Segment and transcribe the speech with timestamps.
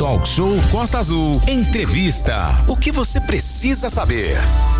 [0.00, 1.42] Talk Show Costa Azul.
[1.46, 2.64] Entrevista.
[2.66, 4.34] O que você precisa saber?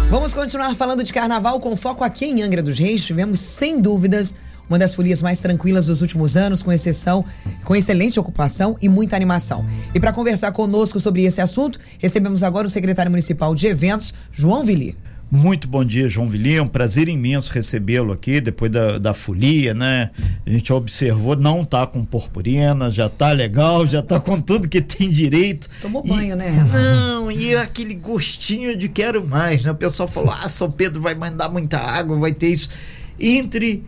[0.08, 3.04] Vamos continuar falando de carnaval com foco aqui em Angra dos Reis.
[3.04, 4.34] Tivemos, sem dúvidas,
[4.66, 7.22] uma das folias mais tranquilas dos últimos anos, com exceção,
[7.66, 9.66] com excelente ocupação e muita animação.
[9.94, 14.64] E para conversar conosco sobre esse assunto, recebemos agora o secretário municipal de eventos, João
[14.64, 14.96] Vili.
[15.30, 16.56] Muito bom dia, João Vili.
[16.56, 20.10] É um prazer imenso recebê-lo aqui depois da, da folia, né?
[20.44, 24.80] A gente observou, não tá com purpurina, já tá legal, já tá com tudo que
[24.80, 25.70] tem direito.
[25.80, 26.50] Tomou banho, e, né?
[26.72, 29.70] Não, e aquele gostinho de quero mais, né?
[29.70, 32.70] O pessoal falou: ah, São Pedro vai mandar muita água, vai ter isso.
[33.18, 33.84] Entre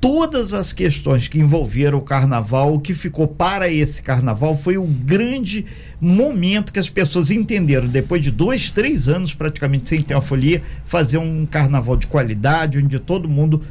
[0.00, 4.84] todas as questões que envolveram o carnaval, o que ficou para esse carnaval foi o
[4.84, 5.66] grande
[6.00, 10.62] momento que as pessoas entenderam, depois de dois, três anos praticamente sem ter uma folia,
[10.84, 13.62] fazer um carnaval de qualidade, onde todo mundo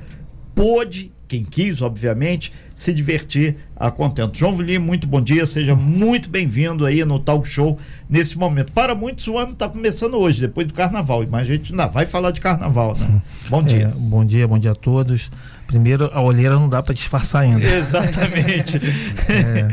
[0.54, 4.38] pôde quem quis, obviamente, se divertir a contento.
[4.38, 7.78] João Vilim, muito bom dia, seja muito bem-vindo aí no Talk Show
[8.10, 8.72] nesse momento.
[8.72, 12.06] Para muitos, o ano está começando hoje, depois do carnaval, mas a gente ainda vai
[12.06, 13.22] falar de carnaval, né?
[13.50, 13.88] Bom dia.
[13.88, 15.32] É, bom dia, bom dia a todos.
[15.68, 17.64] Primeiro, a olheira não dá para disfarçar ainda.
[17.66, 18.78] Exatamente.
[19.30, 19.68] é,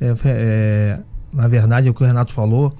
[0.00, 0.98] é, é,
[1.32, 2.72] na verdade, é o que o Renato falou,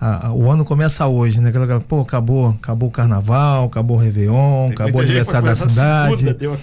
[0.00, 1.50] a, a, o ano começa hoje, né?
[1.50, 6.16] Aquela, pô, acabou, acabou o carnaval, acabou o Réveillon, Tem acabou o aniversário da cidade.
[6.16, 6.58] Segunda, deu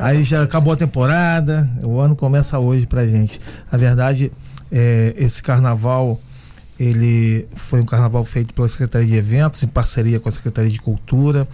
[0.00, 3.38] aí já acabou a temporada, o ano começa hoje pra gente.
[3.70, 4.32] Na verdade,
[4.72, 6.18] é, esse carnaval
[6.80, 10.80] ele foi um carnaval feito pela Secretaria de Eventos, em parceria com a Secretaria de
[10.80, 11.46] Cultura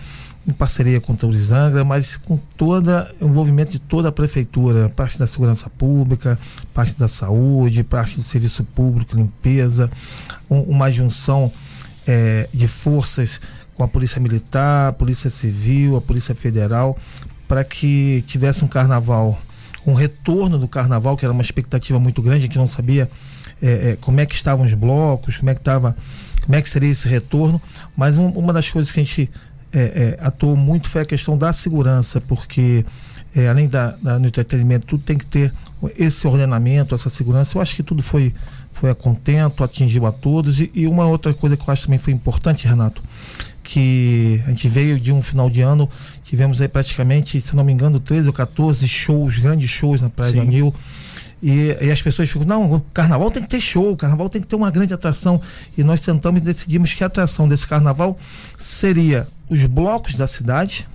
[0.47, 5.19] em parceria com o Tourizangra, mas com todo o envolvimento de toda a prefeitura, parte
[5.19, 6.39] da segurança pública,
[6.75, 9.91] parte da saúde, parte do serviço público, limpeza,
[10.51, 11.51] um, uma junção
[12.07, 13.41] é, de forças
[13.75, 16.97] com a Polícia Militar, a Polícia Civil, a Polícia Federal,
[17.49, 19.39] para que tivesse um carnaval,
[19.87, 23.11] um retorno do carnaval, que era uma expectativa muito grande, a gente não sabia
[23.63, 25.97] é, é, como é que estavam os blocos, como é que estava,
[26.43, 27.61] como é que seria esse retorno,
[27.97, 29.31] mas um, uma das coisas que a gente
[29.75, 32.85] é, é, atuou muito foi a questão da segurança, porque
[33.35, 35.53] é, além da, da, do entretenimento, tudo tem que ter
[35.99, 37.59] esse ordenamento, essa segurança.
[37.59, 38.33] Eu acho que tudo foi,
[38.73, 40.61] foi a contento, atingiu a todos.
[40.61, 43.03] E, e, uma outra coisa que eu acho também foi importante, Renato,
[43.63, 45.91] que a gente veio de um final de ano,
[46.23, 50.31] tivemos aí praticamente, se não me engano, 13 ou 14 shows, grandes shows na Praia
[50.31, 50.37] Sim.
[50.37, 50.75] do Anil.
[51.47, 54.41] E, e, as pessoas ficam, não, o carnaval tem que ter show, o carnaval tem
[54.41, 55.39] que ter uma grande atração.
[55.77, 58.19] E nós sentamos e decidimos que a atração desse carnaval
[58.57, 60.89] seria os blocos da cidade,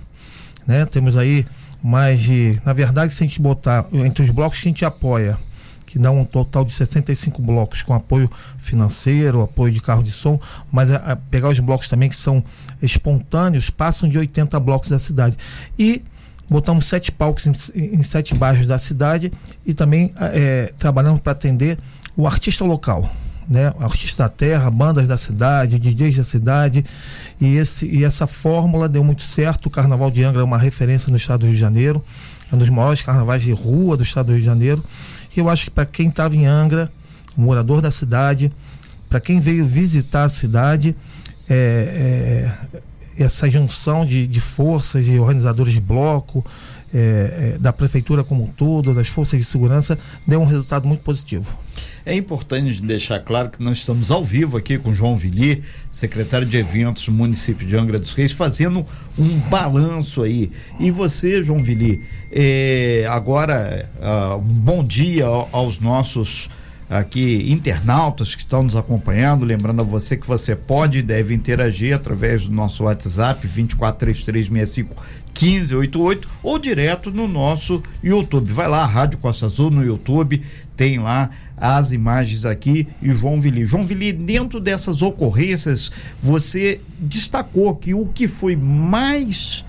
[0.66, 0.84] né?
[0.86, 1.46] Temos aí
[1.80, 5.38] mais de, na verdade, se a gente botar entre os blocos que a gente apoia,
[5.86, 8.28] que dá um total de 65 blocos com apoio
[8.58, 10.36] financeiro, apoio de carro de som,
[10.72, 12.42] mas a, a pegar os blocos também que são
[12.82, 15.36] espontâneos, passam de 80 blocos da cidade.
[15.78, 16.02] E
[16.50, 17.52] botamos sete palcos em,
[17.94, 19.32] em sete bairros da cidade
[19.64, 21.78] e também é, trabalhamos para atender
[22.16, 23.08] o artista local
[23.50, 23.74] né?
[23.80, 26.84] Artistas da terra, bandas da cidade, DJs da cidade.
[27.40, 29.66] E, esse, e essa fórmula deu muito certo.
[29.66, 32.04] O Carnaval de Angra é uma referência no estado do Rio de Janeiro.
[32.50, 34.84] É um dos maiores carnavais de rua do estado do Rio de Janeiro.
[35.36, 36.92] E eu acho que para quem estava em Angra,
[37.36, 38.52] morador da cidade,
[39.08, 40.94] para quem veio visitar a cidade,
[41.48, 42.78] é, é,
[43.18, 46.44] essa junção de, de forças e organizadores de bloco,
[46.92, 51.02] é, é, da prefeitura como um todo, das forças de segurança, deu um resultado muito
[51.02, 51.56] positivo.
[52.04, 56.56] É importante deixar claro que nós estamos ao vivo aqui com João Vili, secretário de
[56.56, 58.84] eventos do município de Angra dos Reis, fazendo
[59.18, 60.50] um balanço aí.
[60.80, 66.48] E você, João Vili, é, agora uh, um bom dia aos nossos
[66.90, 71.94] aqui internautas que estão nos acompanhando, lembrando a você que você pode e deve interagir
[71.94, 74.96] através do nosso WhatsApp 243365
[75.32, 78.52] 1588 ou direto no nosso YouTube.
[78.52, 80.42] Vai lá, Rádio Costa Azul no YouTube,
[80.76, 83.64] tem lá as imagens aqui e João Vili.
[83.64, 89.64] João Vili, dentro dessas ocorrências, você destacou que o que foi mais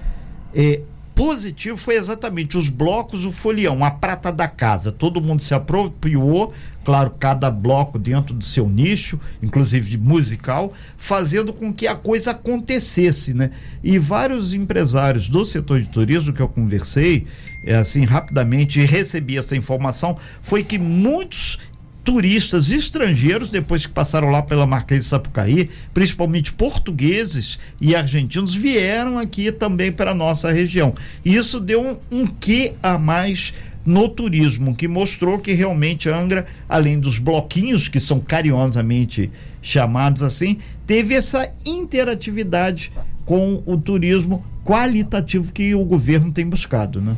[0.56, 0.82] é,
[1.14, 4.92] positivo foi exatamente os blocos, o folião, a prata da casa.
[4.92, 6.54] Todo mundo se apropriou,
[6.84, 12.32] claro, cada bloco dentro do seu nicho, inclusive de musical, fazendo com que a coisa
[12.32, 13.52] acontecesse, né?
[13.84, 17.28] E vários empresários do setor de turismo que eu conversei,
[17.66, 21.60] é, assim, rapidamente recebi essa informação, foi que muitos
[22.04, 29.20] turistas estrangeiros, depois que passaram lá pela Marquês de Sapucaí, principalmente portugueses e argentinos, vieram
[29.20, 30.96] aqui também para a nossa região.
[31.24, 33.54] E isso deu um, um quê a mais
[33.86, 39.32] no turismo, que mostrou que realmente Angra, além dos bloquinhos que são carinhosamente
[39.62, 42.92] chamados assim, teve essa interatividade
[43.26, 47.16] com o turismo qualitativo que o governo tem buscado, né?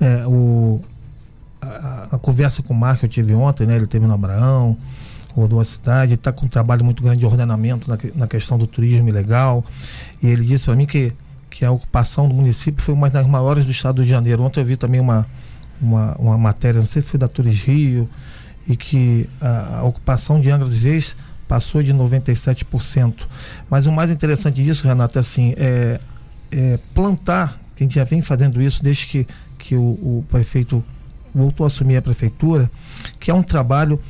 [0.00, 0.80] É, o,
[1.60, 3.76] a, a, conversa com o Marco eu tive ontem, né?
[3.76, 4.76] Ele teve no Abraão,
[5.34, 8.66] rodou a cidade, está com um trabalho muito grande de ordenamento na, na questão do
[8.66, 9.64] turismo ilegal.
[10.22, 11.12] E ele disse para mim que,
[11.50, 14.42] que a ocupação do município foi uma das maiores do estado de Janeiro.
[14.42, 15.26] Ontem eu vi também uma,
[15.80, 18.08] uma, uma matéria, não sei se foi da Turis Rio,
[18.68, 21.16] e que a, a ocupação de Angra dos Reis
[21.46, 23.26] passou de 97%.
[23.70, 25.98] Mas o mais interessante disso, Renato, é assim, é,
[26.52, 29.26] é plantar, que a gente já vem fazendo isso desde que,
[29.58, 30.84] que o, o prefeito
[31.34, 32.70] voltou a assumir a prefeitura,
[33.18, 34.00] que é um trabalho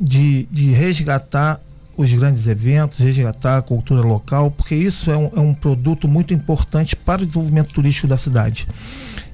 [0.00, 1.60] de, de resgatar
[1.96, 6.32] os grandes eventos, resgatar a cultura local, porque isso é um, é um produto muito
[6.32, 8.68] importante para o desenvolvimento turístico da cidade.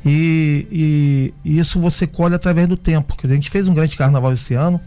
[0.04, 3.16] E, e, e, isso você colhe através do tempo.
[3.16, 4.80] Quer dizer, a gente fez um grande carnaval esse ano,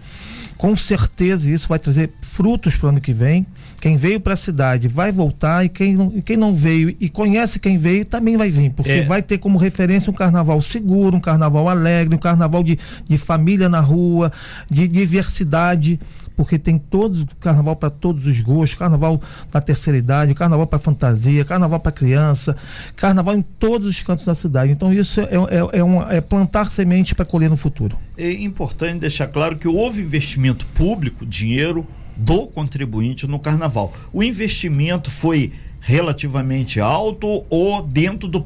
[0.57, 3.45] com certeza isso vai trazer frutos para o ano que vem.
[3.79, 7.59] Quem veio para a cidade vai voltar e quem não, quem não veio e conhece
[7.59, 9.05] quem veio também vai vir, porque é.
[9.05, 12.77] vai ter como referência um carnaval seguro, um carnaval alegre, um carnaval de,
[13.07, 14.31] de família na rua,
[14.69, 15.99] de diversidade
[16.37, 19.19] porque tem todos carnaval para todos os gostos, carnaval
[19.51, 22.55] da terceira idade, carnaval para fantasia, carnaval para criança,
[22.95, 24.71] carnaval em todos os cantos da cidade.
[24.71, 27.97] Então isso é, é, é, uma, é plantar semente para colher no futuro.
[28.15, 31.85] É importante deixar claro que houve investimento público, dinheiro
[32.15, 33.91] do contribuinte no carnaval.
[34.13, 35.51] O investimento foi
[35.81, 38.45] relativamente alto ou dentro do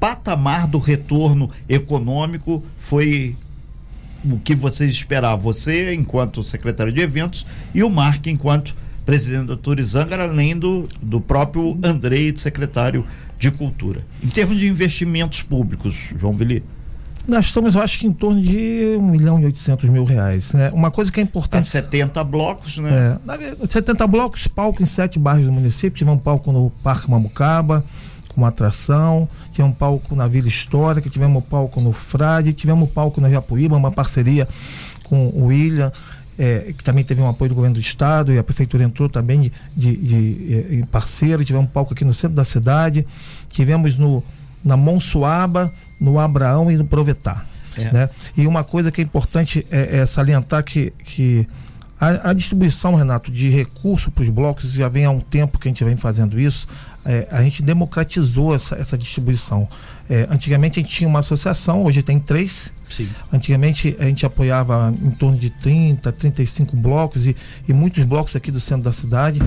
[0.00, 3.34] patamar do retorno econômico foi
[4.30, 8.74] o que vocês esperavam, você enquanto secretário de eventos e o Mark enquanto
[9.04, 13.06] presidente da Turizanga, além do, do próprio Andrei, secretário
[13.38, 14.04] de Cultura.
[14.22, 16.64] Em termos de investimentos públicos, João Vili?
[17.26, 20.52] Nós estamos, eu acho que em torno de 1 milhão e 800 mil reais.
[20.52, 20.70] Né?
[20.72, 21.70] Uma coisa que é importante.
[21.70, 23.18] Para 70 blocos, né?
[23.62, 25.98] É, 70 blocos, palco em sete bairros do município.
[25.98, 27.84] Tivemos um palco no Parque Mamucaba,
[28.36, 32.92] uma atração, tivemos um palco na Vila Histórica, tivemos um palco no Frade, tivemos um
[32.92, 34.46] palco na Japuíba, uma parceria
[35.04, 35.90] com o William,
[36.38, 39.40] é, que também teve um apoio do governo do estado e a prefeitura entrou também
[39.40, 43.06] de, de, de, de parceiro, tivemos um palco aqui no centro da cidade,
[43.48, 44.22] tivemos no,
[44.62, 47.46] na Monsuaba, no Abraão e no Provetar.
[47.78, 47.92] É.
[47.92, 48.10] Né?
[48.36, 51.46] E uma coisa que é importante é, é salientar que, que
[51.98, 55.68] a, a, distribuição, Renato, de recursos para os blocos já vem há um tempo que
[55.68, 56.66] a gente vem fazendo isso
[57.06, 59.68] é, a gente democratizou essa, essa distribuição.
[60.10, 62.72] É, antigamente a gente tinha uma associação, hoje tem três.
[62.88, 63.08] Sim.
[63.32, 67.36] Antigamente a gente apoiava em torno de 30, 35 blocos e,
[67.68, 69.40] e muitos blocos aqui do centro da cidade.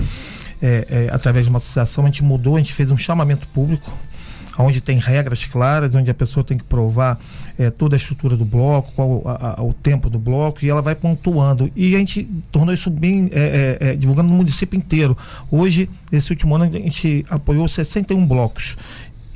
[0.62, 3.90] É, é, através de uma associação, a gente mudou, a gente fez um chamamento público
[4.58, 7.18] onde tem regras claras, onde a pessoa tem que provar
[7.58, 10.82] é, toda a estrutura do bloco, qual a, a, o tempo do bloco, e ela
[10.82, 11.70] vai pontuando.
[11.74, 15.16] E a gente tornou isso bem é, é, divulgando no município inteiro.
[15.50, 18.76] Hoje, esse último ano, a gente apoiou 61 blocos.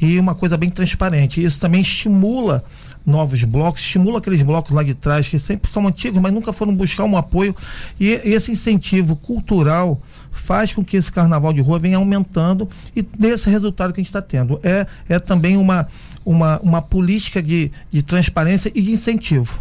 [0.00, 1.42] E uma coisa bem transparente.
[1.42, 2.64] Isso também estimula
[3.04, 6.74] novos blocos, estimula aqueles blocos lá de trás que sempre são antigos, mas nunca foram
[6.74, 7.54] buscar um apoio.
[8.00, 13.50] E esse incentivo cultural faz com que esse carnaval de rua venha aumentando e desse
[13.50, 14.58] resultado que a gente está tendo.
[14.62, 15.86] É, é também uma,
[16.24, 19.60] uma, uma política de, de transparência e de incentivo.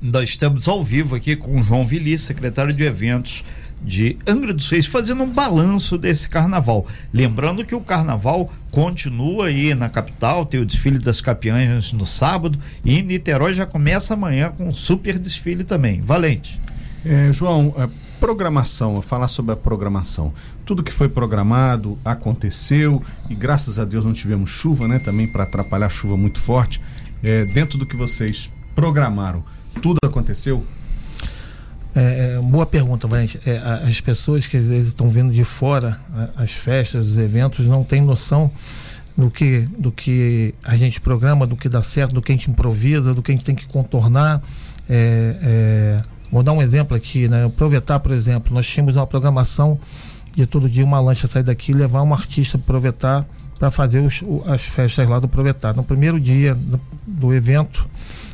[0.00, 3.44] Nós estamos ao vivo aqui com o João Vili, secretário de eventos
[3.84, 6.86] de Angra dos Reis, fazendo um balanço desse carnaval.
[7.12, 12.58] Lembrando que o carnaval continua aí na capital, tem o desfile das campeãs no sábado
[12.84, 16.00] e em Niterói já começa amanhã com um super desfile também.
[16.00, 16.60] Valente.
[17.04, 17.88] É, João, a
[18.20, 20.32] programação, falar sobre a programação.
[20.64, 25.00] Tudo que foi programado aconteceu e graças a Deus não tivemos chuva, né?
[25.00, 26.80] Também para atrapalhar chuva muito forte.
[27.20, 29.44] É, dentro do que vocês programaram,
[29.80, 30.64] tudo aconteceu?
[31.94, 33.38] É, é, boa pergunta, Valente.
[33.44, 33.56] É,
[33.86, 35.98] as pessoas que às vezes estão vendo de fora
[36.36, 38.50] as festas, os eventos, não têm noção
[39.16, 42.50] do que, do que a gente programa, do que dá certo, do que a gente
[42.50, 44.42] improvisa, do que a gente tem que contornar.
[44.88, 47.44] É, é vou dar um exemplo aqui, né?
[47.44, 49.78] Aproveitar, por exemplo, nós tínhamos uma programação
[50.34, 53.26] de todo dia uma lancha sair daqui e levar um artista para aproveitar
[53.58, 55.72] para fazer os, as festas lá do aproveitar.
[55.72, 56.56] No primeiro dia
[57.06, 57.88] do evento,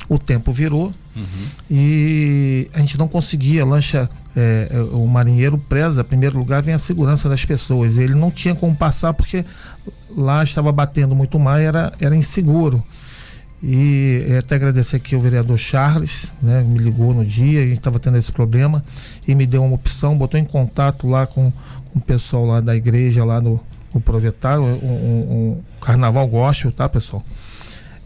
[0.08, 1.24] o tempo virou uhum.
[1.70, 3.64] e a gente não conseguia.
[3.64, 7.98] Lancha, é, é, o marinheiro preza, primeiro lugar, vem a segurança das pessoas.
[7.98, 9.44] Ele não tinha como passar porque
[10.16, 12.82] lá estava batendo muito mais, era, era inseguro.
[13.62, 17.98] E até agradecer aqui ao vereador Charles, né, me ligou no dia, a gente estava
[17.98, 18.84] tendo esse problema
[19.26, 21.52] e me deu uma opção, botou em contato lá com,
[21.92, 23.60] com o pessoal lá da igreja, lá no,
[23.92, 27.24] no Provetário, um, um, um carnaval gospel, tá, pessoal?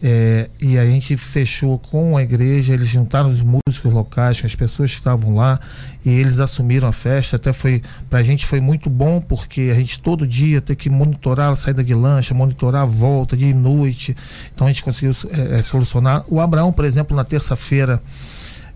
[0.05, 4.53] É, e a gente fechou com a igreja, eles juntaram os músicos locais, com as
[4.53, 5.57] pessoas que estavam lá,
[6.03, 7.37] e eles assumiram a festa.
[7.37, 11.51] Até foi, pra gente foi muito bom, porque a gente todo dia tem que monitorar
[11.51, 14.13] a saída de lancha, monitorar a volta, de noite.
[14.53, 16.25] Então a gente conseguiu é, é, solucionar.
[16.27, 18.01] O Abraão, por exemplo, na terça-feira,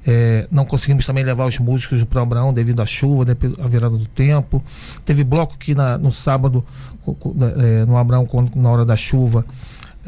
[0.09, 3.67] É, não conseguimos também levar os músicos para o Abraão devido à chuva, devido à
[3.67, 4.63] virada do tempo.
[5.03, 6.63] Teve bloco que na, no sábado,
[7.57, 9.43] é, no Abraão, na hora da chuva,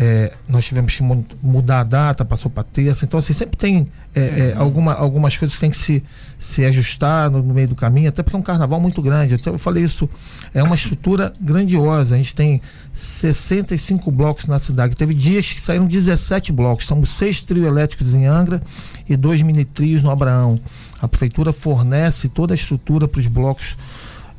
[0.02, 1.04] é, nós tivemos que
[1.44, 3.04] mudar a data, passou para terça.
[3.04, 6.02] Então, assim, sempre tem é, é, alguma, algumas coisas que tem que se,
[6.38, 9.34] se ajustar no, no, meio do caminho, até porque é um carnaval muito grande.
[9.34, 10.10] Eu, eu falei isso,
[10.54, 12.16] é uma estrutura grandiosa.
[12.16, 12.62] A gente tem
[12.94, 14.96] 65 blocos na cidade.
[14.96, 16.86] Teve dias que saíram 17 blocos.
[16.86, 18.62] Somos seis trios elétricos em Angra
[19.08, 20.58] e dois mini trios no Abraão.
[21.02, 23.76] A prefeitura fornece toda a estrutura para os blocos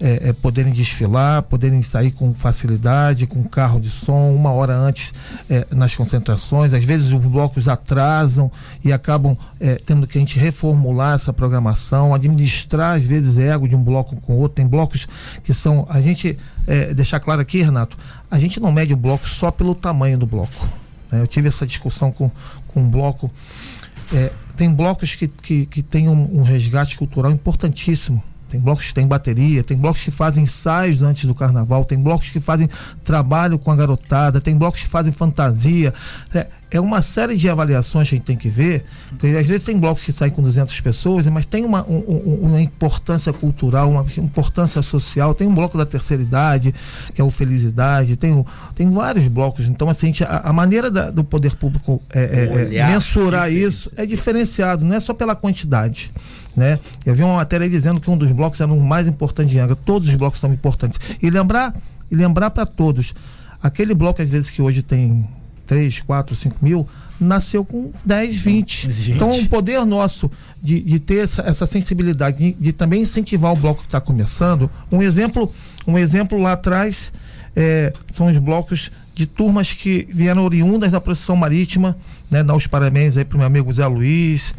[0.00, 5.12] é, é, poderem desfilar, poderem sair com facilidade, com carro de som, uma hora antes
[5.49, 6.73] é, nas concentrações.
[6.73, 8.50] Às vezes os blocos atrasam
[8.83, 13.76] e acabam é, tendo que a gente reformular essa programação, administrar às vezes ego de
[13.76, 14.57] um bloco com outro.
[14.57, 15.07] Tem blocos
[15.45, 15.87] que são.
[15.90, 17.97] A gente, é, deixar claro aqui, Renato,
[18.30, 20.66] a gente não mede o bloco só pelo tamanho do bloco.
[21.12, 21.21] Né?
[21.21, 22.30] Eu tive essa discussão com,
[22.69, 23.30] com um bloco.
[24.12, 28.95] É, tem blocos que, que, que têm um, um resgate cultural importantíssimo tem blocos que
[28.95, 32.69] têm bateria, tem blocos que fazem ensaios antes do carnaval, tem blocos que fazem
[33.04, 35.95] trabalho com a garotada, tem blocos que fazem fantasia.
[36.35, 39.64] É, é uma série de avaliações que a gente tem que ver, porque às vezes
[39.64, 41.99] tem blocos que saem com 200 pessoas, mas tem uma, um,
[42.42, 45.35] uma importância cultural, uma importância social.
[45.35, 46.75] Tem um bloco da terceira idade,
[47.14, 49.69] que é o Felicidade, tem, tem vários blocos.
[49.69, 53.50] Então, assim, a, gente, a, a maneira da, do poder público é, é, é mensurar
[53.52, 56.12] isso é diferenciado, não é só pela quantidade.
[56.61, 56.79] Né?
[57.07, 59.75] Eu vi uma matéria dizendo que um dos blocos era o mais importante de Angra.
[59.75, 61.00] Todos os blocos são importantes.
[61.23, 61.75] E lembrar,
[62.11, 63.14] e lembrar para todos,
[63.62, 65.26] aquele bloco às vezes que hoje tem
[65.67, 66.87] 3, 4, 5 mil,
[67.19, 68.90] nasceu com 10, 20.
[68.90, 69.12] Gente.
[69.12, 70.31] Então, o poder nosso
[70.62, 74.71] de, de ter essa, essa sensibilidade, de, de, também incentivar o bloco que está começando.
[74.93, 75.50] Um exemplo,
[75.87, 77.11] um exemplo lá atrás
[77.57, 81.97] é, são os blocos de turmas que vieram oriundas da procissão marítima,
[82.31, 82.45] né?
[82.45, 84.55] Dar os parabéns aí para o meu amigo Zé Luiz,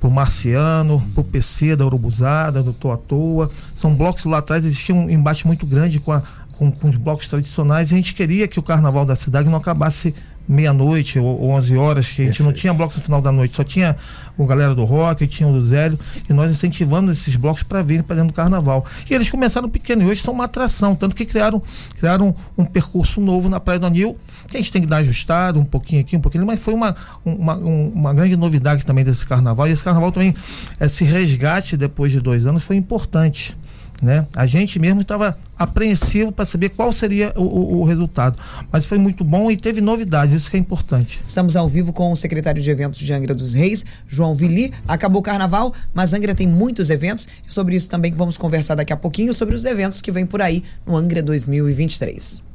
[0.00, 3.50] pro Marciano, pro PC da Urubuzada, do à Toa.
[3.74, 7.28] São blocos lá atrás, existia um embate muito grande com, a, com, com os blocos
[7.28, 10.14] tradicionais e a gente queria que o carnaval da cidade não acabasse
[10.48, 12.42] meia-noite ou, ou 11 horas, que a gente Perfeito.
[12.42, 13.96] não tinha blocos no final da noite, só tinha
[14.36, 18.02] o galera do rock, tinha o do Zélio, e nós incentivamos esses blocos para virem
[18.02, 18.84] para dentro do carnaval.
[19.08, 21.62] E eles começaram pequeno e hoje são uma atração, tanto que criaram,
[21.98, 24.16] criaram um percurso novo na Praia do Anil,
[24.50, 26.94] que a gente tem que dar ajustado um pouquinho aqui, um pouquinho, mas foi uma,
[27.24, 29.68] uma, uma grande novidade também desse carnaval.
[29.68, 30.34] E esse carnaval também,
[30.80, 33.56] esse resgate depois de dois anos foi importante.
[34.02, 34.26] Né?
[34.34, 38.38] A gente mesmo estava apreensivo para saber qual seria o, o, o, resultado.
[38.72, 41.20] Mas foi muito bom e teve novidades, isso que é importante.
[41.26, 44.72] Estamos ao vivo com o secretário de eventos de Angra dos Reis, João Vili.
[44.88, 47.28] Acabou o carnaval, mas Angra tem muitos eventos.
[47.46, 50.24] É sobre isso também que vamos conversar daqui a pouquinho, sobre os eventos que vem
[50.24, 52.49] por aí no Angra 2023.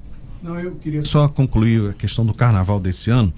[0.45, 3.33] Não, eu queria só concluir a questão do carnaval desse ano,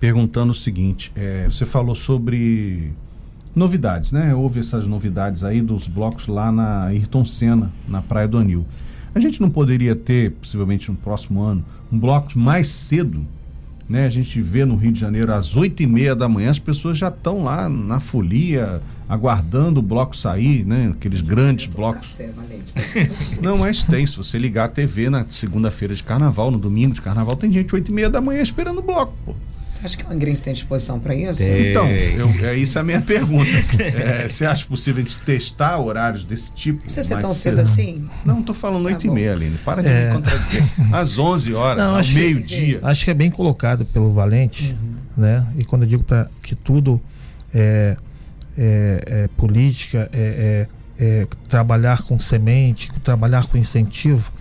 [0.00, 2.94] perguntando o seguinte: é, você falou sobre
[3.54, 4.34] novidades, né?
[4.34, 8.64] Houve essas novidades aí dos blocos lá na Ayrton Senna, na Praia do Anil.
[9.14, 13.26] A gente não poderia ter, possivelmente no próximo ano, um bloco mais cedo,
[13.88, 14.06] né?
[14.06, 16.98] A gente vê no Rio de Janeiro às oito e meia da manhã, as pessoas
[16.98, 20.92] já estão lá na folia, aguardando o bloco sair, né?
[20.94, 22.14] Aqueles grandes blocos.
[23.40, 24.06] Não, mas tem.
[24.06, 27.74] Se você ligar a TV na segunda-feira de carnaval, no domingo de carnaval, tem gente
[27.74, 29.34] oito e meia da manhã esperando o bloco, pô.
[29.86, 31.38] Acha que o Angrense tem disposição para isso?
[31.38, 31.70] Tem.
[31.70, 33.48] Então, eu, é isso a minha pergunta.
[33.80, 36.90] É, você acha possível a gente testar horários desse tipo?
[36.90, 38.04] Você ser tão cedo assim?
[38.24, 39.56] Não, tô falando tá 8 e meia, Aline.
[39.58, 40.08] Para de é.
[40.08, 40.64] me contradizer.
[40.92, 42.80] Às 11 horas, Não, ao meio-dia.
[42.82, 44.96] Acho que é bem colocado pelo Valente, uhum.
[45.16, 45.46] né?
[45.56, 47.00] E quando eu digo pra, que tudo
[47.54, 47.96] é,
[48.58, 50.66] é, é política, é,
[50.98, 54.32] é, é trabalhar com semente, trabalhar com incentivo,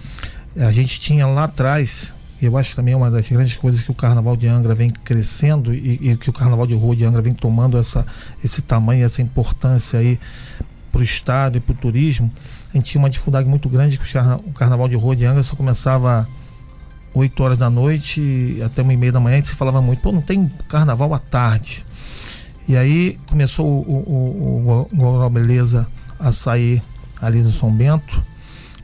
[0.58, 3.92] a gente tinha lá atrás eu acho que também é uma das grandes coisas que
[3.92, 7.22] o Carnaval de Angra vem crescendo e, e que o Carnaval de Rua de Angra
[7.22, 8.06] vem tomando essa,
[8.44, 10.20] esse tamanho, essa importância aí
[10.92, 12.30] para o Estado e para o turismo.
[12.70, 15.56] A gente tinha uma dificuldade muito grande que o Carnaval de Rua de Angra só
[15.56, 16.28] começava
[17.14, 20.12] 8 horas da noite até uma e meia da manhã, que se falava muito, pô,
[20.12, 21.86] não tem carnaval à tarde.
[22.68, 25.88] E aí começou o, o, o, o Beleza
[26.20, 26.84] a sair
[27.22, 28.22] ali no São Bento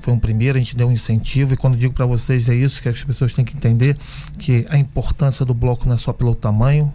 [0.01, 2.81] foi um primeiro, a gente deu um incentivo e quando digo para vocês é isso
[2.81, 3.98] que as pessoas têm que entender
[4.38, 6.91] que a importância do bloco não é só pelo tamanho,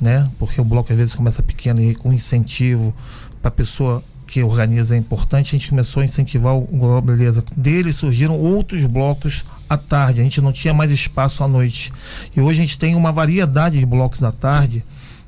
[0.00, 0.28] né?
[0.38, 2.94] Porque o bloco às vezes começa pequeno e com incentivo
[3.40, 7.44] para a pessoa que organiza é importante, a gente começou a incentivar o Global Beleza.
[7.56, 11.92] Dele surgiram outros blocos à tarde, a gente não tinha mais espaço à noite.
[12.36, 14.84] E hoje a gente tem uma variedade de blocos à tarde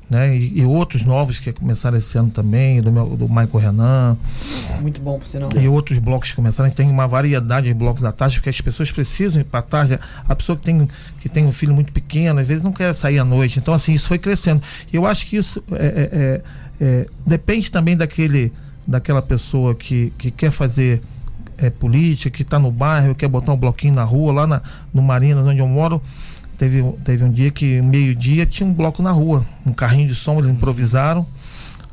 [0.09, 0.35] né?
[0.35, 4.17] E, e, outros novos que começaram esse ano também, do, meu, do Michael Renan.
[4.81, 5.49] Muito bom, por sinal.
[5.55, 6.65] E outros blocos que começaram.
[6.65, 9.59] A gente tem uma variedade de blocos da tarde, porque as pessoas precisam ir para
[9.59, 9.99] a tarde.
[10.27, 10.87] A pessoa que tem,
[11.19, 13.59] que tem um filho muito pequeno, às vezes não quer sair à noite.
[13.59, 14.61] Então, assim, isso foi crescendo.
[14.91, 16.41] E eu acho que isso é, é, é
[16.79, 18.51] é, depende também daquele,
[18.85, 21.01] daquela pessoa que, que quer fazer
[21.57, 24.61] é, política, que está no bairro, quer botar um bloquinho na rua, lá na,
[24.93, 26.01] no Marinas, onde eu moro.
[26.57, 30.37] Teve, teve um dia que, meio-dia, tinha um bloco na rua, um carrinho de som,
[30.37, 31.25] eles improvisaram.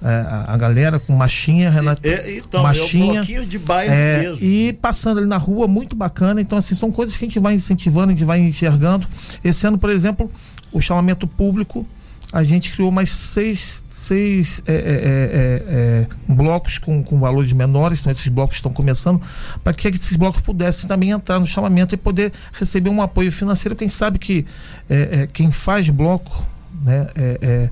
[0.02, 2.00] É, a, a, galera com machinha, Renato.
[2.04, 4.38] Então, machinha, é um de bairro é, mesmo.
[4.40, 6.40] E passando ali na rua, muito bacana.
[6.40, 9.06] Então, assim, são coisas que a gente vai incentivando, a gente vai enxergando.
[9.44, 10.30] Esse ano, por exemplo,
[10.72, 11.86] o chamamento público
[12.32, 18.00] a gente criou mais seis, seis é, é, é, é, blocos com, com valores menores,
[18.00, 19.20] então esses blocos estão começando,
[19.64, 23.74] para que esses blocos pudessem também entrar no chamamento e poder receber um apoio financeiro.
[23.74, 24.46] Quem sabe que
[24.88, 26.46] é, é, quem faz bloco
[26.84, 27.70] né, é,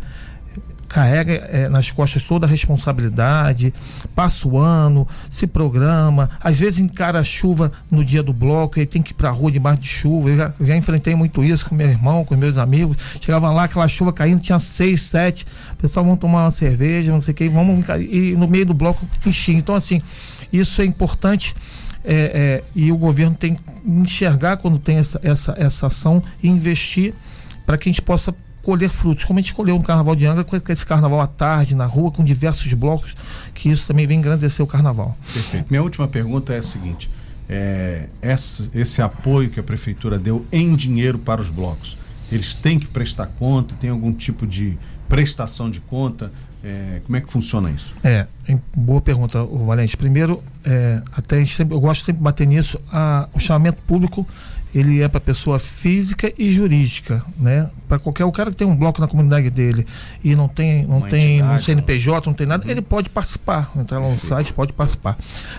[0.89, 3.75] carrega é, nas costas toda a responsabilidade,
[4.15, 8.87] passa o ano, se programa, às vezes encara a chuva no dia do bloco e
[8.87, 10.31] tem que ir pra rua debaixo de chuva.
[10.31, 12.97] Eu já, eu já, enfrentei muito isso com meu irmão, com meus amigos.
[13.21, 15.47] Chegava lá, aquela chuva caindo, tinha seis, sete.
[15.73, 18.75] O pessoal vão tomar uma cerveja, não sei o que, vamos e no meio do
[18.75, 19.55] bloco enchia.
[19.55, 20.01] Então, assim,
[20.53, 21.55] isso é importante.
[22.05, 26.49] É, é, e o governo tem que enxergar quando tem essa, essa, essa ação e
[26.49, 27.13] investir
[27.67, 28.35] para que a gente possa
[28.69, 31.75] colher frutos, como a gente colheu no Carnaval de Angra, com esse carnaval à tarde,
[31.75, 33.17] na rua, com diversos blocos,
[33.55, 35.17] que isso também vem engrandecer o carnaval.
[35.33, 35.69] Perfeito.
[35.71, 37.11] Minha última pergunta é a seguinte:
[37.49, 41.97] é, esse, esse apoio que a prefeitura deu em dinheiro para os blocos,
[42.31, 43.75] eles têm que prestar conta?
[43.81, 46.31] Tem algum tipo de prestação de conta?
[46.69, 47.95] É, como é que funciona isso?
[48.05, 48.27] É,
[48.77, 49.97] boa pergunta, Valente.
[49.97, 54.27] Primeiro, é, até sempre, eu gosto sempre de bater nisso, a, o chamamento público
[54.75, 57.71] ele é para pessoa física e jurídica, né?
[57.89, 59.87] Para qualquer o cara que tem um bloco na comunidade dele
[60.23, 62.71] e não tem não Uma tem um CNPJ, não tem nada, uhum.
[62.71, 65.17] ele pode participar, entrar no site, pode participar.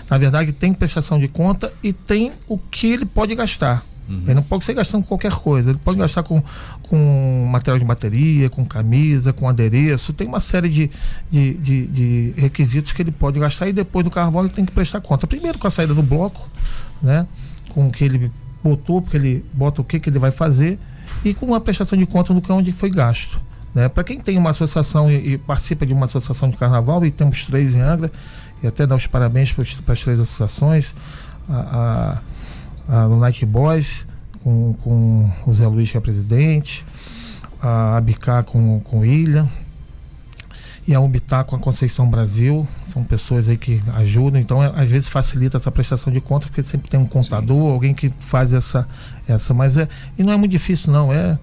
[0.08, 3.84] Na verdade, tem prestação de conta e tem o que ele pode gastar.
[4.10, 4.22] Uhum.
[4.24, 5.70] Ele não pode ser gastando qualquer coisa.
[5.70, 6.00] Ele pode Sim.
[6.00, 6.42] gastar com,
[6.82, 10.12] com material de bateria, com camisa, com adereço.
[10.12, 10.90] Tem uma série de,
[11.30, 14.72] de, de, de requisitos que ele pode gastar e depois do carnaval ele tem que
[14.72, 15.28] prestar conta.
[15.28, 16.50] Primeiro com a saída do bloco,
[17.00, 17.24] né?
[17.68, 20.78] Com o que ele botou, porque ele bota o que, que ele vai fazer,
[21.24, 23.40] e com a prestação de conta do que onde foi gasto.
[23.74, 23.88] Né?
[23.88, 27.46] Para quem tem uma associação e, e, participa de uma associação de carnaval, e temos
[27.46, 28.10] três em Angra,
[28.62, 30.94] e até dar os parabéns para as três associações,
[31.48, 32.18] a,
[32.90, 34.06] a, a Night Boys,
[34.42, 36.84] com, com o Zé Luiz, que é presidente,
[37.62, 39.48] a Abicá com, com Ilha,
[40.86, 42.66] e a Ubitar com a Conceição Brasil.
[42.86, 46.62] São pessoas aí que ajudam, então é, às vezes facilita essa prestação de contas, porque
[46.64, 47.72] sempre tem um contador, Sim.
[47.72, 48.88] alguém que faz essa,
[49.28, 49.54] essa.
[49.54, 49.88] Mas é.
[50.18, 51.12] E não é muito difícil, não.
[51.12, 51.38] É,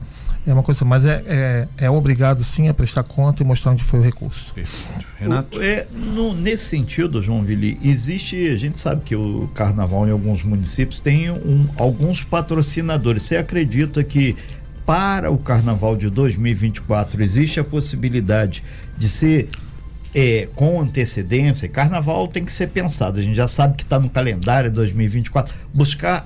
[0.47, 3.83] é uma coisa, mas é, é, é, obrigado sim a prestar conta e mostrar onde
[3.83, 4.53] foi o recurso.
[4.53, 5.05] Perfeito.
[5.17, 5.57] Renato?
[5.57, 10.11] O, é, no, nesse sentido, João Vili, existe, a gente sabe que o carnaval em
[10.11, 13.23] alguns municípios tem um, alguns patrocinadores.
[13.23, 14.37] Você acredita que
[14.85, 18.63] para o carnaval de 2024 existe a possibilidade
[18.97, 19.49] de ser
[20.15, 24.09] é, com antecedência, carnaval tem que ser pensado, a gente já sabe que está no
[24.09, 26.25] calendário 2024, buscar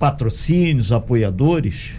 [0.00, 1.92] patrocínios, apoiadores?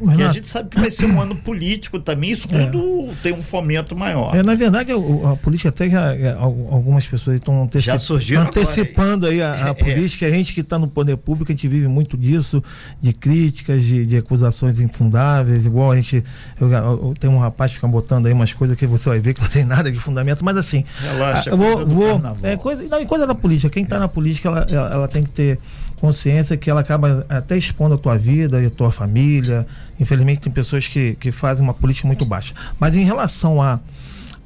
[0.00, 2.66] Renato, e a gente sabe que vai ser um ano político também, isso é.
[2.66, 3.14] tudo é.
[3.22, 4.34] tem um fomento maior.
[4.34, 9.40] É, na verdade, a, a política até já, é, algumas pessoas estão antecip, antecipando aí
[9.40, 10.26] a, a é, política.
[10.26, 12.62] A gente que está no poder público, a gente vive muito disso,
[13.00, 16.24] de críticas, de, de acusações infundáveis, igual a gente.
[16.60, 19.34] Eu, eu, tem um rapaz que fica botando aí umas coisas que você vai ver
[19.34, 20.84] que não tem nada de fundamento, mas assim.
[21.00, 23.70] Relaxa, eu vou, vou é coisa, não, e coisa da política.
[23.70, 25.58] Quem está na política, ela, ela, ela tem que ter
[26.00, 29.66] consciência que ela acaba até expondo a tua vida e a tua família.
[29.98, 32.54] Infelizmente tem pessoas que, que fazem uma política muito baixa.
[32.78, 33.80] Mas em relação a,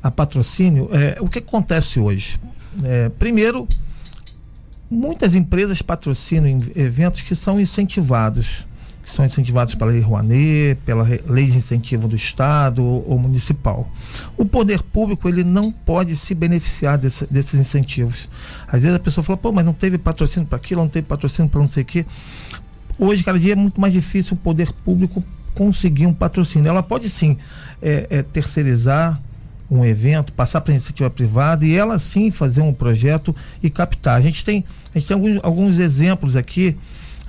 [0.03, 2.39] a patrocínio, é, o que acontece hoje?
[2.85, 3.67] É, primeiro,
[4.91, 8.68] muitas empresas patrocinam eventos que são incentivados
[9.09, 13.91] que são incentivados pela Lei Rouanet, pela Lei de Incentivo do Estado ou, municipal.
[14.37, 18.29] O poder público ele não pode se beneficiar desse, desses incentivos.
[18.67, 21.51] Às vezes a pessoa fala, pô, mas não teve patrocínio para aquilo, não teve patrocínio
[21.51, 22.05] para não sei o quê.
[22.99, 26.69] Hoje, cada dia, é muito mais difícil o poder público conseguir um patrocínio.
[26.69, 27.39] Ela pode sim
[27.81, 29.19] é, é, terceirizar
[29.71, 34.19] um evento, passar para a iniciativa privada e ela sim fazer um projeto e captar.
[34.19, 34.63] A gente tem,
[34.95, 36.77] a gente tem alguns, alguns exemplos aqui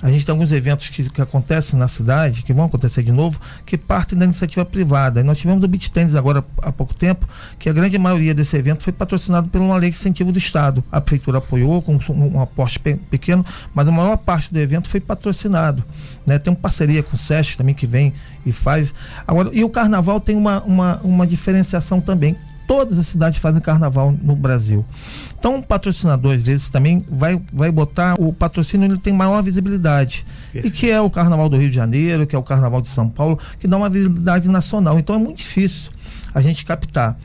[0.02, 3.38] a gente tem alguns eventos que, que acontecem na cidade, que vão acontecer de novo,
[3.66, 5.20] que partem da iniciativa privada.
[5.20, 8.56] E nós tivemos o Beach Tennis agora há pouco tempo, que a grande maioria desse
[8.56, 10.82] evento foi patrocinado por uma lei de incentivo do Estado.
[10.90, 14.88] A prefeitura apoiou com um, um aporte pe pequeno, mas a maior parte do evento
[14.88, 15.84] foi patrocinado.
[16.26, 16.38] Né?
[16.38, 18.14] Tem uma parceria com o SESC também que vem
[18.46, 18.94] e faz.
[19.26, 22.36] Agora, e o carnaval tem uma, uma, uma diferenciação também
[22.70, 24.84] todas as cidades fazem carnaval no Brasil.
[25.40, 30.26] Então, patrocinador, às vezes, também vai, vai botar o patrocínio, ele tem maior visibilidade.
[30.54, 33.08] E que é o Carnaval do Rio de Janeiro, que é o Carnaval de São
[33.08, 34.98] Paulo, que dá uma visibilidade nacional.
[34.98, 35.90] Então, é muito difícil
[36.34, 37.18] a gente captar.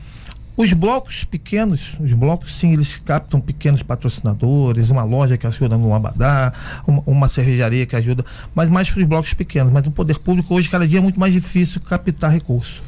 [0.56, 5.92] Os blocos pequenos, os blocos sim, eles captam pequenos patrocinadores, uma loja que ajuda no
[5.92, 6.50] Abadá,
[6.86, 9.70] uma, uma cervejaria que ajuda, mas mais para os blocos pequenos.
[9.70, 12.80] Mas o poder público hoje, cada dia, é muito mais difícil captar recursos.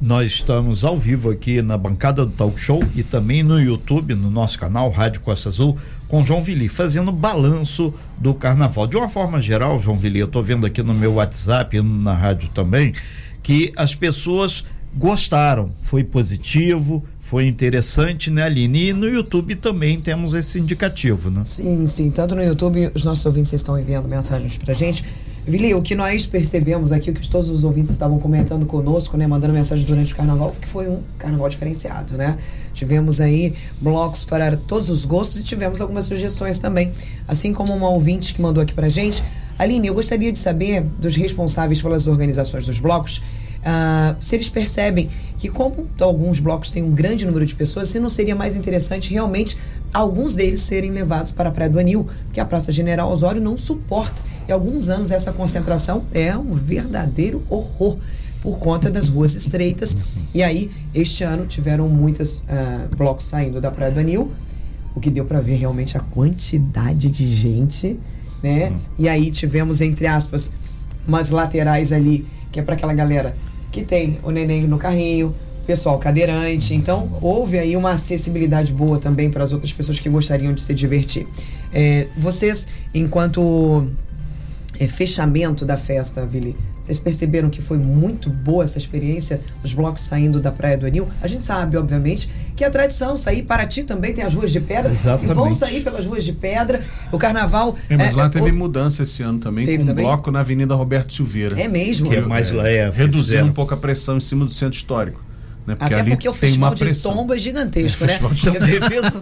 [0.00, 4.30] Nós estamos ao vivo aqui na bancada do Talk Show e também no YouTube, no
[4.30, 8.86] nosso canal Rádio Costa Azul, com João Vili, fazendo balanço do carnaval.
[8.86, 12.14] De uma forma geral, João Vili, eu estou vendo aqui no meu WhatsApp e na
[12.14, 12.94] rádio também,
[13.42, 14.64] que as pessoas
[14.96, 18.90] gostaram, foi positivo, foi interessante, né, Aline?
[18.90, 21.42] E no YouTube também temos esse indicativo, né?
[21.44, 22.08] Sim, sim.
[22.08, 25.04] Tanto no YouTube, os nossos ouvintes estão enviando mensagens pra gente.
[25.44, 29.26] Vili, o que nós percebemos aqui, o que todos os ouvintes estavam comentando conosco, né,
[29.26, 32.38] mandando mensagens durante o carnaval, que foi um carnaval diferenciado, né?
[32.72, 36.92] Tivemos aí blocos para todos os gostos e tivemos algumas sugestões também.
[37.26, 39.20] Assim como uma ouvinte que mandou aqui pra gente.
[39.58, 43.20] Aline, eu gostaria de saber dos responsáveis pelas organizações dos blocos
[43.58, 47.98] Uh, se eles percebem que, como alguns blocos têm um grande número de pessoas, se
[47.98, 49.56] não seria mais interessante realmente
[49.92, 53.56] alguns deles serem levados para a Praia do Anil, porque a Praça General Osório não
[53.56, 54.20] suporta.
[54.48, 57.98] E alguns anos essa concentração é um verdadeiro horror
[58.42, 59.98] por conta das ruas estreitas.
[60.32, 64.30] E aí, este ano, tiveram muitos uh, blocos saindo da Praia do Anil,
[64.94, 67.98] o que deu para ver realmente a quantidade de gente,
[68.42, 68.72] né?
[68.98, 70.52] E aí tivemos, entre aspas,
[71.06, 73.36] umas laterais ali, que é para aquela galera
[73.70, 75.34] que tem o neném no carrinho,
[75.66, 76.74] pessoal cadeirante.
[76.74, 80.72] Então, houve aí uma acessibilidade boa também para as outras pessoas que gostariam de se
[80.72, 81.26] divertir.
[81.70, 83.86] É, vocês, enquanto
[84.80, 90.02] é, fechamento da festa, Vili, vocês perceberam que foi muito boa essa experiência dos blocos
[90.04, 91.08] saindo da Praia do Anil?
[91.20, 94.60] A gente sabe, obviamente, que a tradição sair para ti também tem as ruas de
[94.60, 94.90] pedra.
[94.92, 95.30] Exatamente.
[95.32, 96.80] E vão sair pelas ruas de pedra.
[97.10, 97.76] O carnaval.
[97.90, 100.04] É, mas é, lá é, teve o- mudança esse ano também, Teve com um também?
[100.04, 101.60] bloco na Avenida Roberto Silveira.
[101.60, 102.08] É mesmo?
[102.08, 102.96] Que é mais leve.
[102.96, 103.48] Reduzindo fizeram.
[103.48, 105.24] um pouco a pressão em cima do centro histórico.
[105.66, 105.74] Né?
[105.74, 107.26] Porque Até ali porque o tem festival uma de pressão.
[107.34, 108.18] é gigantesco, É, né?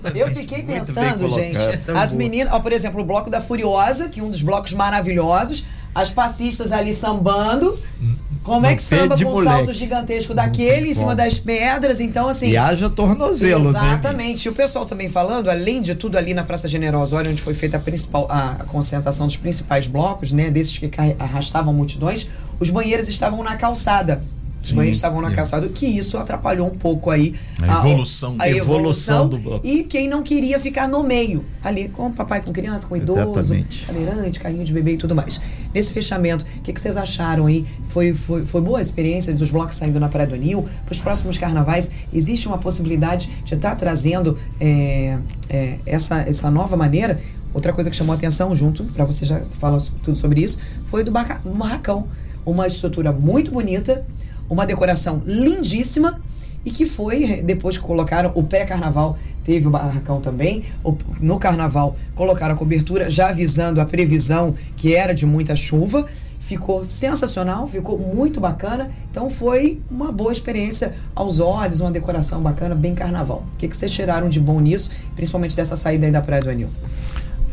[0.03, 0.21] também.
[0.21, 1.57] Eu fiquei pensando, gente,
[1.97, 5.64] as meninas, ó, por exemplo, o bloco da Furiosa, que é um dos blocos maravilhosos,
[5.94, 7.78] as passistas ali sambando.
[8.42, 9.57] Como é que samba com um moleque.
[9.57, 11.98] salto gigantesco daquele em cima das pedras?
[11.98, 12.50] Então, assim.
[12.50, 13.78] E haja tornozelo, né?
[13.78, 14.44] Exatamente.
[14.44, 17.54] E o pessoal também falando, além de tudo ali na Praça General Osório, onde foi
[17.54, 22.28] feita a principal a, concentração dos principais blocos, né, desses que arrastavam multidões,
[22.61, 24.22] os banheiros estavam na calçada.
[24.64, 28.35] Os banheiros estavam na calçada, que isso atrapalhou um pouco aí A evolução.
[28.38, 29.66] a Evolução evolução do bloco.
[29.66, 33.38] e quem não queria ficar no meio, ali com o papai, com criança, com idoso,
[33.38, 33.85] Exatamente.
[33.87, 35.40] cadeirante, carrinho de bebê e tudo mais.
[35.74, 37.66] Nesse fechamento, o que, que vocês acharam aí?
[37.88, 40.64] Foi, foi, foi boa a experiência dos blocos saindo na Praia do Anil?
[40.87, 45.18] Para os próximos carnavais, existe uma possibilidade de estar trazendo é,
[45.50, 47.20] é, essa, essa nova maneira?
[47.53, 51.05] Outra coisa que chamou a atenção, junto, para você já falar tudo sobre isso, foi
[51.05, 52.07] do barracão.
[52.44, 54.05] Uma estrutura muito bonita,
[54.48, 56.20] uma decoração lindíssima
[56.64, 60.64] e que foi, depois que colocaram o pré-carnaval, teve o barracão também.
[61.20, 66.07] No carnaval colocaram a cobertura, já avisando a previsão que era de muita chuva.
[66.40, 68.90] Ficou sensacional, ficou muito bacana.
[69.11, 73.44] Então foi uma boa experiência aos olhos, uma decoração bacana, bem carnaval.
[73.54, 76.50] O que, que vocês tiraram de bom nisso, principalmente dessa saída aí da Praia do
[76.50, 76.68] Anil?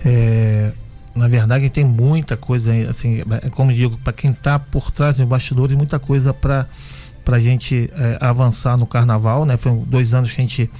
[0.05, 0.71] É,
[1.15, 5.17] na verdade, tem muita coisa, assim, é como eu digo, para quem está por trás
[5.17, 6.67] dos bastidores, muita coisa para
[7.27, 9.57] a gente é, avançar no carnaval, né?
[9.57, 10.71] Foi dois anos que a gente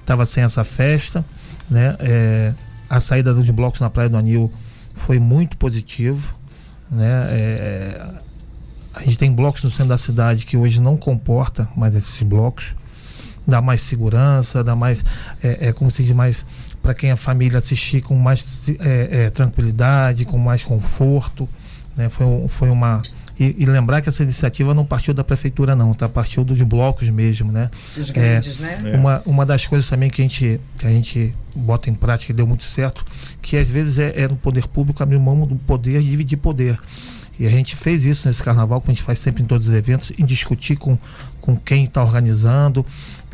[0.00, 1.24] estava sem essa festa,
[1.68, 1.96] né?
[1.98, 2.54] É,
[2.88, 4.52] a saída dos blocos na Praia do Anil
[4.94, 6.36] foi muito positivo,
[6.90, 7.26] né?
[7.30, 8.06] É,
[8.94, 12.74] a gente tem blocos no centro da cidade que hoje não comporta mais esses blocos
[13.46, 15.04] dá mais segurança, dá mais,
[15.42, 16.46] é, é, como se diz, mais
[16.82, 21.48] para quem a família assistir com mais é, é, tranquilidade, com mais conforto.
[21.96, 22.08] Né?
[22.08, 23.02] Foi, foi uma.
[23.38, 26.06] E, e lembrar que essa iniciativa não partiu da prefeitura, não, tá?
[26.06, 27.70] Partiu dos blocos mesmo, né?
[27.96, 28.78] Os É, grandes, né?
[28.84, 28.96] É.
[28.96, 32.34] Uma, uma das coisas também que a, gente, que a gente bota em prática e
[32.34, 33.02] deu muito certo,
[33.40, 36.78] que às vezes é, é no poder público abrir mão do poder e dividir poder.
[37.38, 39.72] E a gente fez isso nesse carnaval, que a gente faz sempre em todos os
[39.72, 40.98] eventos, em discutir com,
[41.40, 42.84] com quem está organizando,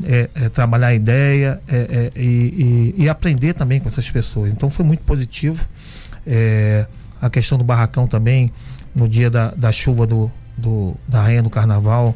[0.05, 1.77] é, é, trabalhar a ideia é,
[2.15, 4.53] é, e, e- e aprender também com essas pessoas.
[4.53, 5.65] Então foi muito positivo.
[6.27, 6.87] É,
[7.21, 8.53] a questão do barracão também,
[8.95, 12.15] no dia da, da chuva do, do- da rainha do carnaval,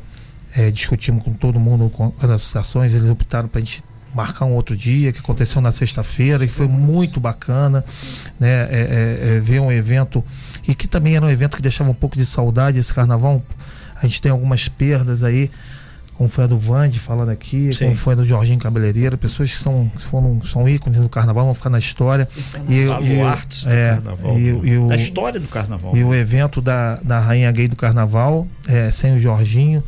[0.55, 4.53] é, discutimos com todo mundo, com as associações, eles optaram para a gente marcar um
[4.55, 7.85] outro dia, que aconteceu na sexta-feira, que foi muito bacana,
[8.41, 8.69] né?
[9.41, 10.25] Ver um evento,
[10.67, 13.41] e que também era um evento que deixava um pouco de saudade esse carnaval.
[13.95, 15.49] A gente tem algumas perdas aí,
[16.21, 17.85] como foi a do Vande falando aqui, Sim.
[17.87, 21.55] como foi a do Jorginho Cabeleireiro, pessoas que são, foram, são ícones do carnaval, vão
[21.55, 22.29] ficar na história.
[22.69, 22.93] E, e do
[23.71, 24.39] é, carnaval.
[24.39, 25.97] e, do- e o- da história do carnaval.
[25.97, 29.83] e o evento da, da Rainha Gay do Carnaval, é, sem o Jorginho.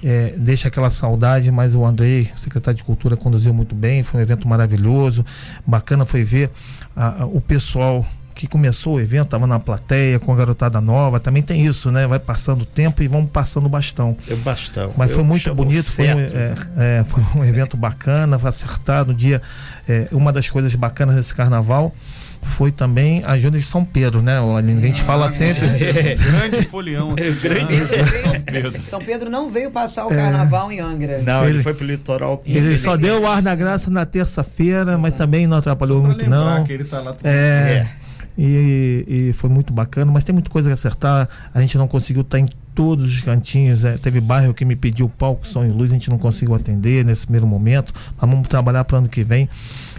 [0.00, 4.22] é, deixa aquela saudade, mas o Andrei, secretário de Cultura, conduziu muito bem, foi um
[4.22, 5.26] evento maravilhoso,
[5.66, 6.50] bacana foi ver
[6.94, 11.20] a, a, o pessoal que começou o evento, estava na plateia com a garotada nova,
[11.20, 12.06] também tem isso, né?
[12.06, 14.16] Vai passando o tempo e vão passando o bastão.
[14.28, 14.92] É bastão.
[14.96, 19.12] Mas foi muito bonito, foi um, é, é, foi um, evento bacana, foi acertado.
[19.12, 19.40] Um dia,
[19.88, 21.94] é, uma das coisas bacanas desse carnaval
[22.42, 24.38] foi também a ajuda de São Pedro, né?
[24.38, 25.64] A gente ah, fala sempre.
[25.64, 27.14] É, grande folião.
[27.16, 27.76] É, grande
[28.20, 28.80] São Pedro.
[28.84, 30.16] São Pedro não veio passar o é.
[30.16, 31.22] carnaval em Angra.
[31.22, 32.42] Não, ele, ele foi pro litoral.
[32.44, 36.64] Ele só deu o ar da graça na terça-feira, mas também não atrapalhou muito, não.
[36.64, 37.86] Que ele tá lá é.
[38.36, 41.28] E, e, foi muito bacana, mas tem muita coisa que acertar.
[41.52, 43.84] A gente não conseguiu estar em todos os cantinhos.
[43.84, 47.04] É, teve bairro que me pediu palco, som e luz, a gente não conseguiu atender
[47.04, 47.94] nesse primeiro momento.
[48.20, 49.48] Mas vamos trabalhar para ano que vem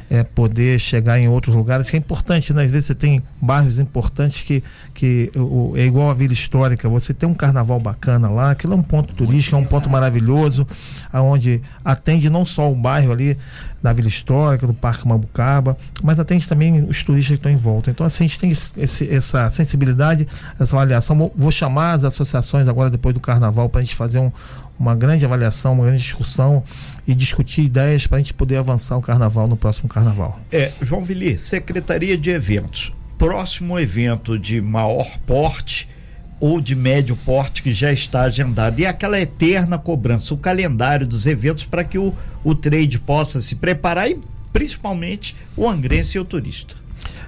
[0.09, 2.63] é, poder chegar em outros lugares, que é importante, né?
[2.63, 4.63] Às vezes você tem bairros importantes que,
[4.93, 8.75] que o, é igual a Vila Histórica, você tem um carnaval bacana lá, aquilo é
[8.75, 10.67] um ponto turístico, é um ponto maravilhoso,
[11.11, 13.37] aonde atende não só o bairro ali
[13.81, 17.91] da Vila Histórica, do Parque Mabucaba, mas atende também os turistas que estão em volta.
[17.91, 20.27] Então, assim, a gente tem esse, essa sensibilidade,
[20.59, 21.31] essa avaliação.
[21.35, 24.31] Vou chamar as associações agora, depois do carnaval, para a gente fazer um,
[24.79, 26.63] uma grande avaliação, uma grande discussão
[27.07, 30.39] e discutir ideias para a gente poder avançar o carnaval no próximo carnaval.
[30.51, 32.93] É, João Vili, Secretaria de Eventos.
[33.17, 35.87] Próximo evento de maior porte
[36.39, 38.79] ou de médio porte que já está agendado.
[38.79, 43.55] E aquela eterna cobrança, o calendário dos eventos para que o, o trade possa se
[43.55, 44.19] preparar e
[44.51, 46.75] principalmente o angrense e o turista.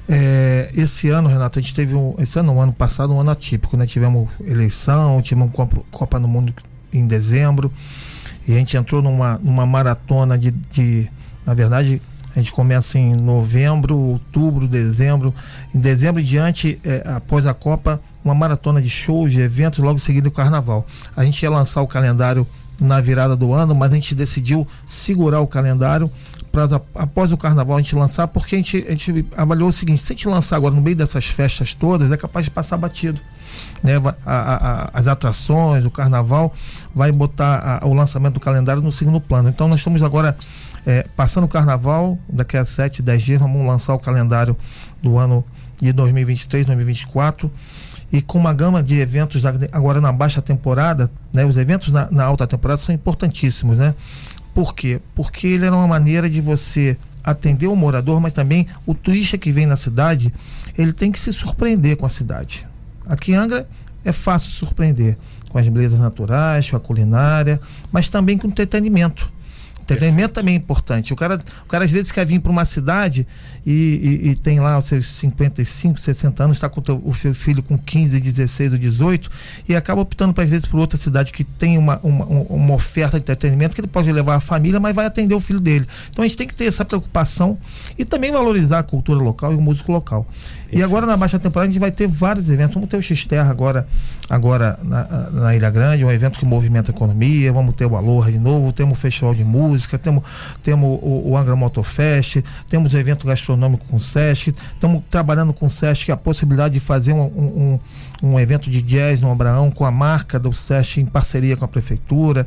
[0.10, 3.32] É, esse ano, Renato, a gente teve um, esse ano, um ano passado, um ano
[3.32, 3.86] atípico, né?
[3.86, 6.54] Tivemos eleição, tivemos Copa, Copa no Mundo
[6.92, 7.72] em dezembro.
[8.48, 11.10] E a gente entrou numa, numa maratona de, de.
[11.46, 12.02] Na verdade,
[12.36, 15.34] a gente começa em novembro, outubro, dezembro.
[15.74, 19.98] Em dezembro e diante, é, após a Copa, uma maratona de shows, de eventos, logo
[19.98, 20.86] em seguida o carnaval.
[21.16, 22.46] A gente ia lançar o calendário
[22.80, 26.12] na virada do ano, mas a gente decidiu segurar o calendário
[26.58, 30.02] para após o carnaval a gente lançar, porque a gente, a gente avaliou o seguinte:
[30.02, 33.22] se a gente lançar agora no meio dessas festas todas, é capaz de passar batido
[33.84, 33.94] né,
[34.26, 36.52] a, a, as atrações, o carnaval,
[36.96, 39.50] vai botar o lançamento do calendário no segundo plano.
[39.50, 40.36] Então nós estamos agora
[40.86, 44.58] é, passando o carnaval, daqui a 7, 10 dias, vamos lançar o calendário
[45.02, 45.44] do ano
[45.80, 47.52] de 2023, 2024
[48.12, 51.46] e com uma gama de eventos agora na baixa temporada, né?
[51.46, 53.94] Os eventos na, na, alta temporada são importantíssimos, né?
[54.58, 55.00] Por quê?
[55.14, 59.52] Porque ele era uma maneira de você atender o morador, mas também o turista que
[59.52, 60.34] vem na cidade,
[60.76, 62.68] ele tem que se surpreender com a cidade.
[63.06, 63.70] Aqui em Angra
[64.04, 65.16] é fácil surpreender
[65.50, 69.32] com as belezas naturais, com a culinária, mas também com entretenimento.
[69.88, 71.14] Entretenimento também é importante.
[71.14, 73.26] O cara, o cara às vezes quer vir para uma cidade
[73.66, 77.16] e, e, e, tem lá os seus 55, 60 anos, está com o, teu, o,
[77.16, 79.30] seu filho com 15, 16 ou 18
[79.70, 83.18] e acaba optando, para às vezes, por outra cidade que tem uma, uma, uma, oferta
[83.18, 85.88] de entretenimento que ele pode levar a família, mas vai atender o filho dele.
[86.10, 87.58] Então a gente tem que ter essa preocupação
[87.98, 90.28] e também valorizar a cultura local e o músico local.
[90.72, 92.74] E agora na Baixa Temporada a gente vai ter vários eventos.
[92.74, 93.88] Vamos ter o X-Terra agora,
[94.30, 97.52] agora na, na, Ilha Grande, um evento que movimenta a economia.
[97.54, 100.24] Vamos ter o Aloha de novo, temos o Festival de Música, temos,
[100.62, 105.68] temos o, o Angra Motofest, temos o evento gastronômico com o Sesc, estamos trabalhando com
[105.68, 107.80] o Sesc a possibilidade de fazer um, um,
[108.22, 111.68] um evento de jazz no Abraão com a marca do Sesc em parceria com a
[111.68, 112.46] prefeitura.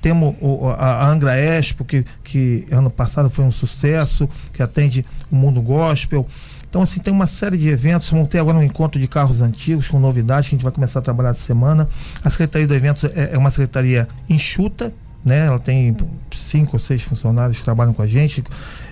[0.00, 5.36] Temos o, a Angra Expo, que, que ano passado foi um sucesso, que atende o
[5.36, 6.26] mundo gospel.
[6.68, 8.10] Então, assim, tem uma série de eventos.
[8.10, 10.98] Vamos ter agora um encontro de carros antigos com novidades que a gente vai começar
[10.98, 11.88] a trabalhar essa semana.
[12.22, 14.92] A Secretaria de Eventos é, é uma secretaria enxuta,
[15.24, 15.46] né?
[15.46, 15.96] Ela tem
[16.34, 18.44] cinco ou seis funcionários que trabalham com a gente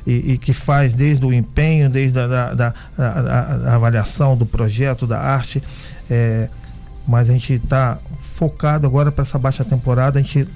[0.07, 3.23] e, e que faz desde o empenho, desde a da, da, da,
[3.59, 5.63] da avaliação do projeto, da arte.
[6.11, 6.49] É,
[7.07, 10.19] mas a gente está focado agora para essa baixa temporada.
[10.19, 10.49] A gente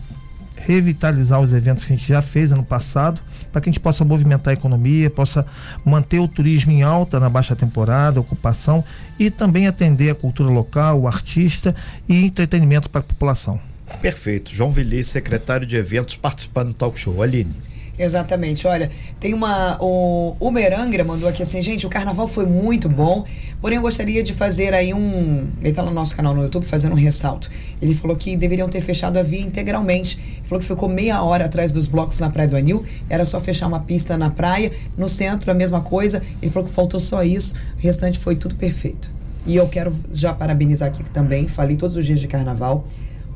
[0.56, 4.04] revitalizar os eventos que a gente já fez ano passado, para que a gente possa
[4.04, 5.46] movimentar a economia, possa
[5.84, 8.84] manter o turismo em alta na baixa temporada, ocupação
[9.18, 11.74] e também atender a cultura local, o artista
[12.08, 13.60] e entretenimento para a população.
[14.00, 14.52] Perfeito.
[14.52, 17.22] João Villis, secretário de eventos, participando do talk show.
[17.22, 17.69] Aline.
[18.00, 18.66] Exatamente.
[18.66, 19.76] Olha, tem uma.
[19.78, 23.26] O, o Merangra mandou aqui assim, gente, o carnaval foi muito bom.
[23.60, 25.46] Porém, eu gostaria de fazer aí um.
[25.60, 27.50] Ele tá no nosso canal no YouTube fazendo um ressalto.
[27.80, 30.18] Ele falou que deveriam ter fechado a via integralmente.
[30.38, 32.82] Ele falou que ficou meia hora atrás dos blocos na Praia do Anil.
[33.10, 34.72] Era só fechar uma pista na praia.
[34.96, 36.22] No centro, a mesma coisa.
[36.40, 37.54] Ele falou que faltou só isso.
[37.76, 39.10] O restante foi tudo perfeito.
[39.44, 41.48] E eu quero já parabenizar aqui também.
[41.48, 42.86] Falei todos os dias de carnaval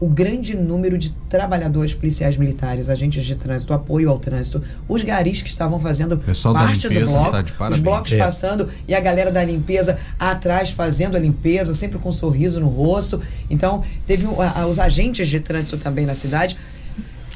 [0.00, 5.42] o grande número de trabalhadores policiais militares, agentes de trânsito, apoio ao trânsito, os garis
[5.42, 8.18] que estavam fazendo Pessoal parte do bloco, tá os blocos é.
[8.18, 12.68] passando e a galera da limpeza atrás fazendo a limpeza, sempre com um sorriso no
[12.68, 13.20] rosto.
[13.48, 16.56] Então, teve uh, os agentes de trânsito também na cidade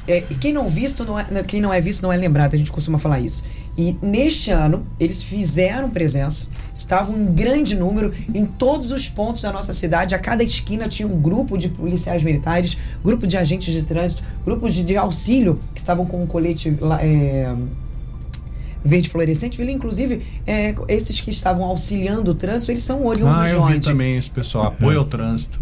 [0.09, 2.57] É, e quem não visto não é, quem não é visto não é lembrado, a
[2.57, 3.43] gente costuma falar isso.
[3.77, 9.53] E neste ano eles fizeram presença, estavam em grande número em todos os pontos da
[9.53, 10.15] nossa cidade.
[10.15, 14.73] A cada esquina tinha um grupo de policiais militares, grupo de agentes de trânsito, grupos
[14.73, 17.53] de, de auxílio que estavam com um colete é,
[18.83, 19.61] verde fluorescente.
[19.61, 23.73] Ele, inclusive, é, esses que estavam auxiliando o trânsito, eles são oriundos ah, eu de
[23.73, 25.59] vi também esse pessoal, apoio ao trânsito.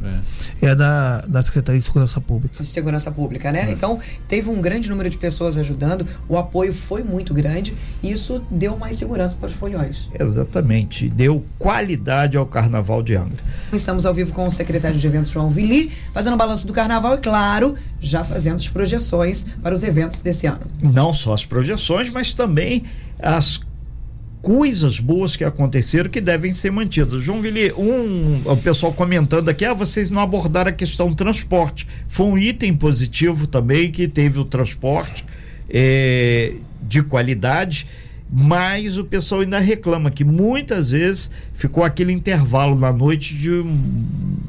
[0.61, 2.55] É, é da, da Secretaria de Segurança Pública.
[2.59, 3.67] De Segurança Pública, né?
[3.67, 3.71] É.
[3.71, 8.43] Então, teve um grande número de pessoas ajudando, o apoio foi muito grande e isso
[8.49, 10.09] deu mais segurança para os foliões.
[10.17, 13.37] Exatamente, deu qualidade ao Carnaval de Angra.
[13.73, 17.15] Estamos ao vivo com o secretário de eventos, João Vili, fazendo o balanço do Carnaval
[17.15, 20.61] e, claro, já fazendo as projeções para os eventos desse ano.
[20.81, 22.83] Não só as projeções, mas também
[23.19, 23.61] as
[24.41, 27.21] coisas boas que aconteceram que devem ser mantidas.
[27.21, 31.87] João Vili, um, o pessoal comentando aqui, ah, vocês não abordaram a questão do transporte.
[32.07, 35.25] Foi um item positivo também que teve o transporte
[35.69, 37.87] é, de qualidade,
[38.29, 43.49] mas o pessoal ainda reclama que muitas vezes ficou aquele intervalo na noite de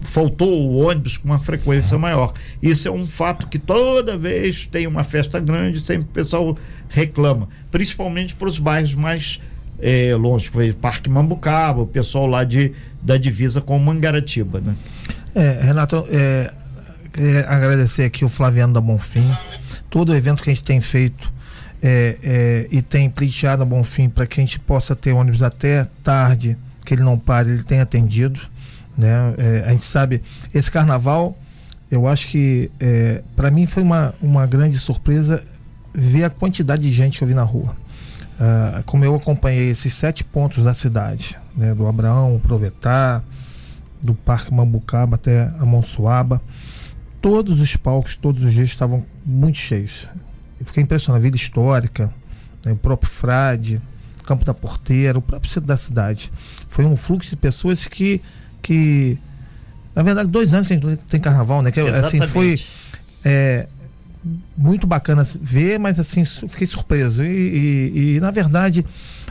[0.03, 2.33] faltou o ônibus com uma frequência maior.
[2.61, 7.49] Isso é um fato que toda vez tem uma festa grande, sempre o pessoal reclama,
[7.71, 9.41] principalmente para os bairros mais
[9.79, 14.75] é, longe, foi Parque Mambucaba, o pessoal lá de, da divisa com Mangaratiba, né?
[15.35, 16.53] É, Renato, é,
[17.17, 19.31] é, agradecer aqui o Flaviano da Bonfim,
[19.89, 21.38] todo o evento que a gente tem feito
[21.83, 25.87] é, é, e tem pleiteado a Bonfim para que a gente possa ter ônibus até
[26.03, 28.41] tarde, que ele não pare, ele tem atendido,
[28.97, 29.35] né?
[29.39, 31.39] É, a gente sabe, esse carnaval,
[31.91, 35.43] eu acho que é, para mim foi uma, uma grande surpresa
[35.95, 37.77] ver a quantidade de gente que eu vi na rua.
[38.39, 43.21] Uh, como eu acompanhei esses sete pontos da cidade, né, do Abraão, Provetar,
[44.01, 46.41] do Parque Mambucaba até a Monsuaba,
[47.21, 50.07] todos os palcos, todos os dias estavam muito cheios.
[50.69, 52.13] Fiquei impressionado, a vida histórica,
[52.65, 53.81] né, o próprio Frade,
[54.25, 56.31] Campo da Porteira, o próprio centro da cidade.
[56.69, 58.21] Foi um fluxo de pessoas que,
[58.61, 59.19] que
[59.95, 61.73] na verdade, dois anos que a gente tem carnaval, né?
[61.73, 62.61] Que, assim, foi
[63.25, 63.67] é,
[64.57, 67.25] muito bacana ver, mas assim, fiquei surpreso.
[67.25, 68.85] E, e, e na verdade,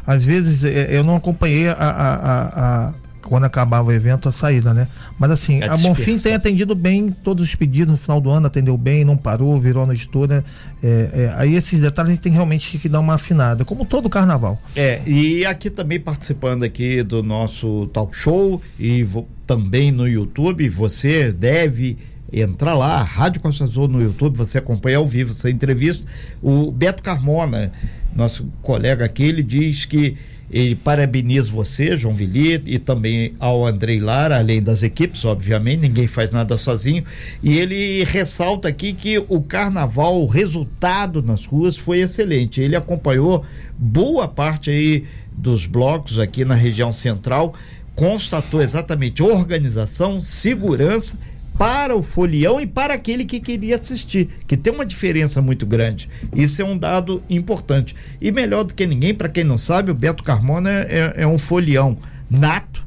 [0.05, 2.93] às vezes é, eu não acompanhei a, a, a,
[3.27, 4.87] quando acabava o evento a saída, né?
[5.19, 8.47] Mas assim, a, a Bonfim tem atendido bem todos os pedidos no final do ano,
[8.47, 10.43] atendeu bem, não parou, virou a noite toda.
[10.81, 14.09] É, é, aí esses detalhes a gente tem realmente que dar uma afinada, como todo
[14.09, 14.59] carnaval.
[14.75, 19.05] É, e aqui também participando aqui do nosso talk show e
[19.45, 21.97] também no YouTube, você deve
[22.31, 26.07] entrar lá, Rádio Costa Azul no YouTube, você acompanha ao vivo essa entrevista.
[26.41, 27.71] O Beto Carmona,
[28.15, 30.17] nosso colega aqui, ele diz que
[30.49, 36.07] ele parabeniza você, João Vili, e também ao Andrei Lara, além das equipes, obviamente, ninguém
[36.07, 37.03] faz nada sozinho.
[37.43, 42.61] E ele ressalta aqui que o carnaval, o resultado nas ruas foi excelente.
[42.61, 43.43] Ele acompanhou
[43.77, 47.53] boa parte aí dos blocos aqui na região central,
[47.93, 51.19] constatou exatamente organização, segurança
[51.57, 56.09] para o folião e para aquele que queria assistir, que tem uma diferença muito grande.
[56.35, 57.95] Isso é um dado importante.
[58.21, 61.37] E melhor do que ninguém, para quem não sabe, o Beto Carmona é, é um
[61.37, 61.97] folião
[62.29, 62.86] nato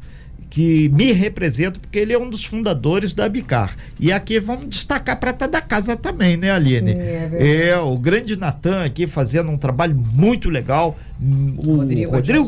[0.50, 3.74] que me representa, porque ele é um dos fundadores da Bicar.
[4.00, 6.90] E aqui vamos destacar para estar da casa também, né, Aline?
[6.90, 10.98] É, é, o grande Natan aqui fazendo um trabalho muito legal,
[11.64, 12.44] o Rodrigo, Rodrigo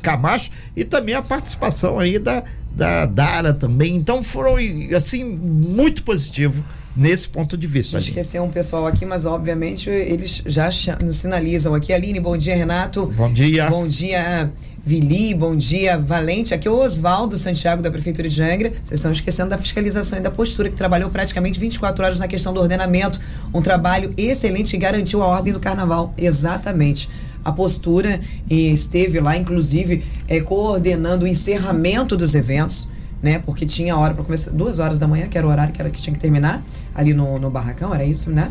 [0.00, 3.96] Camacho, e também a participação aí da, da Dara também.
[3.96, 4.54] Então foram,
[4.94, 6.64] assim, muito positivo
[6.96, 7.98] nesse ponto de vista.
[7.98, 10.68] Esqueceu um pessoal aqui, mas obviamente eles já
[11.02, 11.92] nos sinalizam aqui.
[11.92, 13.06] Aline, bom dia, Renato.
[13.16, 13.68] Bom dia.
[13.68, 14.50] Bom dia,
[14.84, 16.52] Vili, bom dia, Valente.
[16.52, 18.70] Aqui é o Oswaldo Santiago, da Prefeitura de Angra.
[18.70, 22.52] Vocês estão esquecendo da fiscalização e da postura, que trabalhou praticamente 24 horas na questão
[22.52, 23.20] do ordenamento.
[23.54, 26.12] Um trabalho excelente que garantiu a ordem do carnaval.
[26.18, 27.08] Exatamente
[27.44, 32.88] a postura e esteve lá, inclusive, é, coordenando o encerramento dos eventos.
[33.22, 35.80] Né, porque tinha hora para começar, duas horas da manhã, que era o horário que,
[35.80, 36.60] era, que tinha que terminar,
[36.92, 38.48] ali no, no barracão, era isso, né?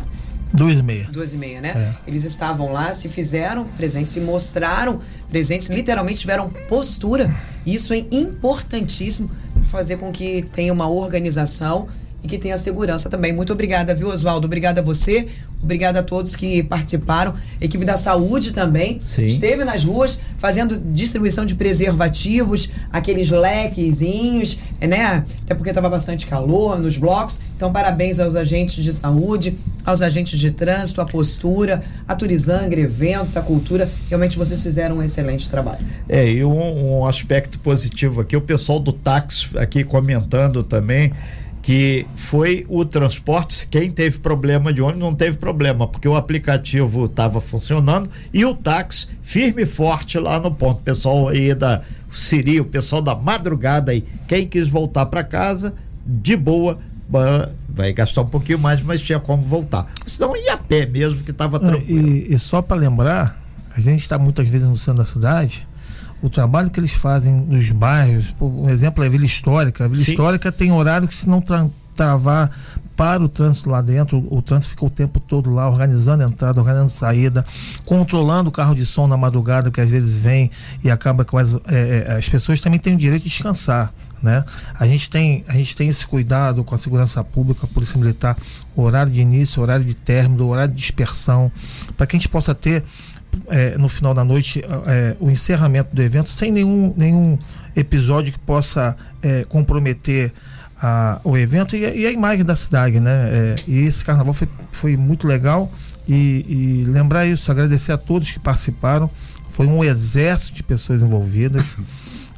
[0.52, 1.08] Duas e meia.
[1.10, 1.72] Duas e meia, né?
[1.74, 2.08] É.
[2.08, 5.00] Eles estavam lá, se fizeram presentes, se mostraram
[5.30, 7.34] presentes, literalmente tiveram postura.
[7.64, 11.88] Isso é importantíssimo para fazer com que tenha uma organização
[12.22, 13.32] e que tenha segurança também.
[13.32, 14.46] Muito obrigada, viu, Oswaldo?
[14.46, 15.26] Obrigada a você,
[15.62, 17.32] obrigada a todos que participaram.
[17.60, 19.26] equipe da saúde também Sim.
[19.26, 25.24] esteve nas ruas fazendo distribuição de preservativos, aqueles lequezinhos, né?
[25.42, 27.40] Até porque estava bastante calor nos blocos.
[27.56, 33.36] Então, parabéns aos agentes de saúde, aos agentes de trânsito, a postura, a Turizangra, eventos,
[33.36, 33.88] a cultura.
[34.08, 35.84] Realmente vocês fizeram um excelente trabalho.
[36.08, 41.12] É, e um, um aspecto positivo aqui, o pessoal do táxi aqui comentando também
[41.62, 43.66] que foi o transporte.
[43.68, 48.54] Quem teve problema de ônibus não teve problema, porque o aplicativo estava funcionando e o
[48.54, 50.78] táxi firme e forte lá no ponto.
[50.80, 55.74] O pessoal aí da Siri, o pessoal da madrugada aí, quem quis voltar para casa,
[56.04, 56.78] de boa,
[57.68, 59.86] vai gastar um pouquinho mais, mas tinha como voltar.
[60.04, 62.08] Senão ia a pé mesmo, que estava tranquilo.
[62.08, 63.40] E, e só para lembrar,
[63.74, 65.66] a gente está muitas vezes no centro da cidade
[66.22, 69.84] o trabalho que eles fazem nos bairros, por um exemplo é a Vila Histórica.
[69.84, 70.12] A Vila Sim.
[70.12, 72.50] Histórica tem horário que se não tra travar
[72.96, 76.26] para o trânsito lá dentro, o, o trânsito fica o tempo todo lá, organizando a
[76.26, 77.44] entrada, organizando a saída,
[77.84, 80.50] controlando o carro de som na madrugada, que às vezes vem
[80.82, 83.92] e acaba com as, é, é, as pessoas também têm o direito de descansar.
[84.22, 84.44] Né?
[84.78, 88.36] A, gente tem, a gente tem esse cuidado com a segurança pública, a Polícia Militar,
[88.76, 91.50] horário de início, horário de término, horário de dispersão,
[91.96, 92.84] para que a gente possa ter
[93.48, 97.38] é, no final da noite é, o encerramento do evento sem nenhum, nenhum
[97.74, 100.32] episódio que possa é, comprometer
[100.80, 103.28] a, o evento e, e, a imagem da cidade, né?
[103.30, 105.72] É, e esse carnaval foi, foi muito legal
[106.08, 109.08] e, e, lembrar isso, agradecer a todos que participaram.
[109.48, 111.76] Foi um exército de pessoas envolvidas.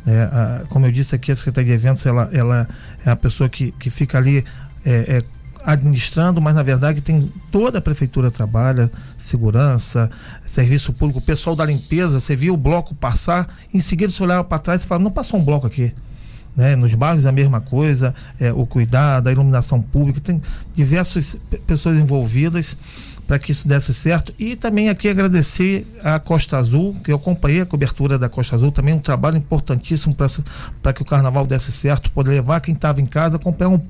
[0.07, 2.69] É, a, como eu disse aqui, a Secretaria de Eventos ela, ela
[3.07, 4.45] é a pessoa que, que fica ali
[4.85, 5.23] é, é
[5.65, 10.11] administrando, mas na verdade tem toda a prefeitura trabalha, segurança,
[10.45, 14.59] serviço público, pessoal da limpeza, você via o bloco passar, em seguida você olhava para
[14.59, 15.93] trás e falava, não passou um bloco aqui.
[16.57, 16.77] Né?
[16.77, 20.41] Nos bairros a mesma coisa, é, o cuidado, a iluminação pública, tem
[20.75, 21.37] diversas
[21.67, 22.77] pessoas envolvidas
[23.27, 24.35] para que isso desse certo.
[24.39, 28.71] E também aqui agradecer a Costa Azul, que eu acompanhei a cobertura da Costa Azul,
[28.71, 30.15] também um trabalho importantíssimo
[30.83, 33.81] para que o carnaval desse certo, poder levar quem estava em casa, acompanhar um,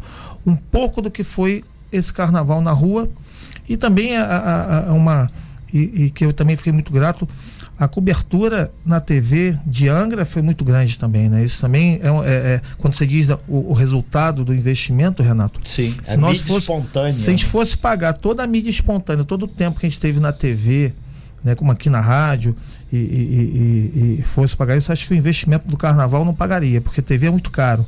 [0.47, 3.09] um pouco do que foi esse carnaval na rua.
[3.69, 5.31] E também a, a, a uma.
[5.73, 7.29] E, e, que eu também fiquei muito grato,
[7.79, 11.43] a cobertura na TV de Angra foi muito grande também, né?
[11.43, 15.61] Isso também é, é, é quando você diz o, o, resultado do investimento, Renato.
[15.69, 17.13] Sim, se é nós mídia fosse, espontânea.
[17.13, 17.51] Se a gente né?
[17.51, 20.93] fosse pagar toda a mídia espontânea, todo o tempo que a gente teve na TV,
[21.43, 22.55] né, como aqui na rádio,
[22.93, 26.81] e, e, e, e fosse pagar isso, acho que o investimento do carnaval não pagaria,
[26.81, 27.85] porque TV é muito caro.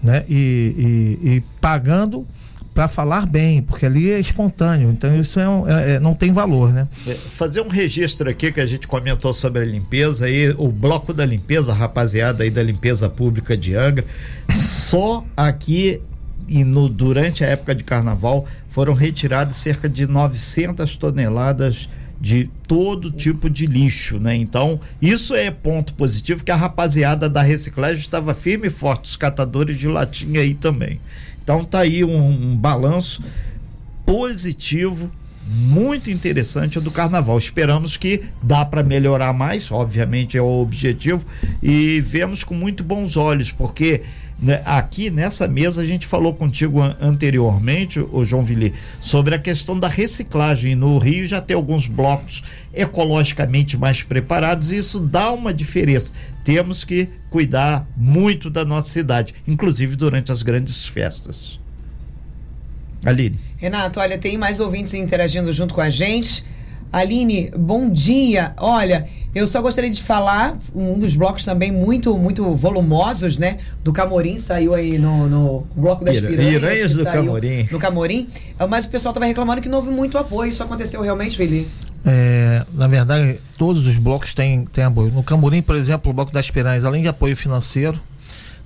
[0.00, 0.24] Né?
[0.28, 2.24] e pagando
[2.78, 6.32] para falar bem, porque ali é espontâneo, então isso é, um, é, é não tem
[6.32, 6.86] valor, né?
[7.08, 11.12] É, fazer um registro aqui que a gente comentou sobre a limpeza aí, o bloco
[11.12, 14.04] da limpeza, rapaziada aí da limpeza pública de Angra,
[14.48, 16.00] só aqui
[16.46, 21.88] e no, durante a época de carnaval foram retiradas cerca de 900 toneladas
[22.20, 24.36] de todo tipo de lixo, né?
[24.36, 29.16] Então, isso é ponto positivo que a rapaziada da reciclagem estava firme e forte, os
[29.16, 31.00] catadores de latinha aí também.
[31.48, 33.22] Então tá aí um, um balanço
[34.04, 35.10] positivo
[35.46, 37.38] muito interessante do carnaval.
[37.38, 41.24] Esperamos que dá para melhorar mais, obviamente é o objetivo,
[41.62, 44.02] e vemos com muito bons olhos, porque
[44.40, 49.78] né, aqui nessa mesa a gente falou contigo anteriormente, o João Vili, sobre a questão
[49.78, 50.76] da reciclagem.
[50.76, 56.12] No Rio já tem alguns blocos ecologicamente mais preparados, e isso dá uma diferença.
[56.44, 61.58] Temos que cuidar muito da nossa cidade, inclusive durante as grandes festas.
[63.04, 63.38] Aline.
[63.56, 66.44] Renato, olha, tem mais ouvintes interagindo junto com a gente.
[66.92, 68.54] Aline, bom dia.
[68.56, 73.58] Olha, eu só gostaria de falar, um dos blocos também muito muito volumosos, né?
[73.84, 76.52] Do Camorim, saiu aí no, no bloco das piranhas.
[76.52, 77.68] Piranhas do Camorim.
[77.70, 78.26] No Camorim.
[78.68, 80.48] Mas o pessoal estava reclamando que não houve muito apoio.
[80.48, 81.68] Isso aconteceu realmente, Felipe?
[82.06, 85.12] É, na verdade, todos os blocos têm, têm apoio.
[85.12, 88.00] No Camorim, por exemplo, o bloco das piranhas, além de apoio financeiro,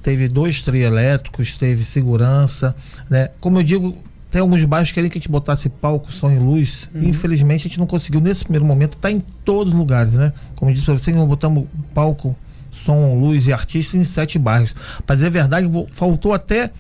[0.01, 2.75] teve dois trios elétricos, teve segurança,
[3.11, 3.31] né?
[3.41, 3.97] Como eu digo,
[4.33, 6.89] tem alguns bairros que querem que a gente botasse palco, som e luz.
[6.95, 7.05] Uhum.
[7.05, 10.33] Infelizmente, a gente não conseguiu, nesse primeiro momento, tá em todos os lugares, né?
[10.57, 12.35] Como eu disse para você, nós botamos palco,
[12.72, 14.74] som, luz e artistas em sete bairros.
[15.05, 16.70] Para dizer a verdade, faltou até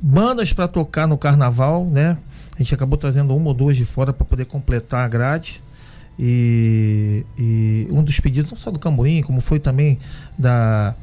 [0.00, 2.16] bandas para tocar no carnaval, né?
[2.54, 5.62] A gente acabou trazendo uma ou duas de fora para poder completar a grade.
[6.18, 9.98] E, e, um dos pedidos, não só do Camburim, como foi também
[10.38, 10.94] da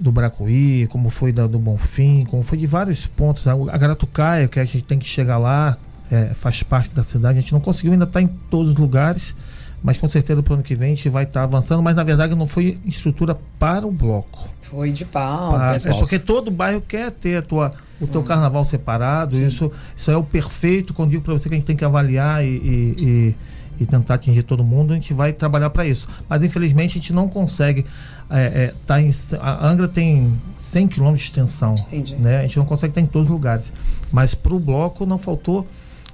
[0.00, 3.46] do Bracuí, como foi da, do Bonfim, como foi de vários pontos.
[3.46, 5.76] A, a Garatucaia, que a gente tem que chegar lá,
[6.10, 7.38] é, faz parte da cidade.
[7.38, 9.34] A gente não conseguiu ainda estar tá em todos os lugares,
[9.82, 11.82] mas com certeza para o ano que vem a gente vai estar tá avançando.
[11.82, 14.48] Mas na verdade não foi estrutura para o bloco.
[14.62, 15.52] Foi de pau.
[15.52, 17.70] Para, é porque todo bairro quer ter a tua,
[18.00, 18.24] o teu hum.
[18.24, 19.38] carnaval separado.
[19.38, 20.94] Isso, isso é o perfeito.
[20.94, 23.34] Quando digo para você que a gente tem que avaliar e, e, e
[23.80, 26.06] e tentar atingir todo mundo, a gente vai trabalhar para isso.
[26.28, 27.86] Mas infelizmente a gente não consegue.
[28.28, 29.10] É, é, tá em,
[29.40, 31.74] a Angra tem 100 km de extensão.
[31.86, 32.14] Entendi.
[32.16, 32.36] Né?
[32.36, 33.72] A gente não consegue estar em todos os lugares.
[34.12, 35.66] Mas para o bloco não faltou.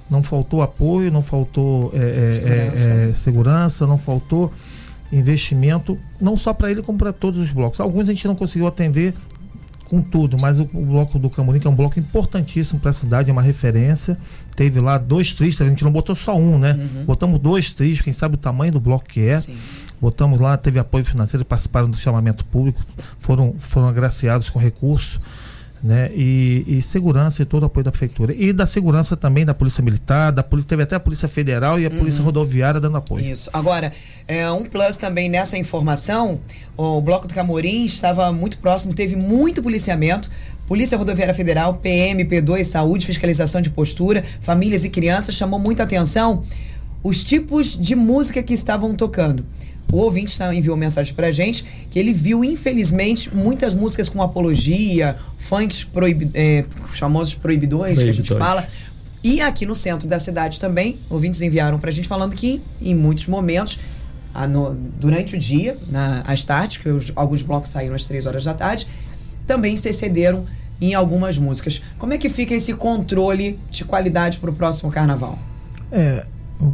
[0.09, 2.89] Não faltou apoio, não faltou é, é segurança.
[2.89, 4.53] É, é, segurança, não faltou
[5.11, 7.81] investimento, não só para ele como para todos os blocos.
[7.81, 9.13] Alguns a gente não conseguiu atender
[9.87, 12.93] com tudo, mas o, o bloco do Camurim, que é um bloco importantíssimo para a
[12.93, 14.17] cidade, é uma referência.
[14.55, 16.73] Teve lá dois tristes, a gente não botou só um, né?
[16.73, 17.05] Uhum.
[17.05, 19.35] Botamos dois tristes, quem sabe o tamanho do bloco que é.
[19.37, 19.57] Sim.
[19.99, 22.81] Botamos lá, teve apoio financeiro, participaram do chamamento público,
[23.17, 25.19] foram, foram agraciados com recursos.
[25.83, 26.09] Né?
[26.13, 28.33] E, e segurança e todo o apoio da prefeitura.
[28.33, 31.85] E da segurança também da Polícia Militar, da polícia, teve até a Polícia Federal e
[31.85, 33.25] a Polícia Rodoviária dando apoio.
[33.25, 33.49] Isso.
[33.53, 33.93] Agora,
[34.27, 36.39] é, um plus também nessa informação,
[36.75, 40.29] o Bloco do Camorim estava muito próximo, teve muito policiamento.
[40.67, 46.43] Polícia Rodoviária Federal, PM, P2, Saúde, Fiscalização de Postura, Famílias e Crianças, chamou muita atenção
[47.03, 49.45] os tipos de música que estavam tocando.
[49.91, 55.15] O ouvinte tá- enviou mensagem pra gente que ele viu, infelizmente, muitas músicas com apologia,
[55.37, 58.67] funks proibi é, famosos proibidões, que a gente fala.
[59.23, 63.27] E aqui no centro da cidade também, ouvintes enviaram pra gente falando que em muitos
[63.27, 63.79] momentos,
[64.33, 68.25] ah, no- durante o dia, na, às tardes, que os- alguns blocos saíram às três
[68.25, 68.87] horas da tarde,
[69.45, 70.45] também se excederam
[70.79, 71.81] em algumas músicas.
[71.97, 75.39] Como é que fica esse controle de qualidade pro próximo carnaval?
[75.91, 76.25] É,
[76.61, 76.73] o-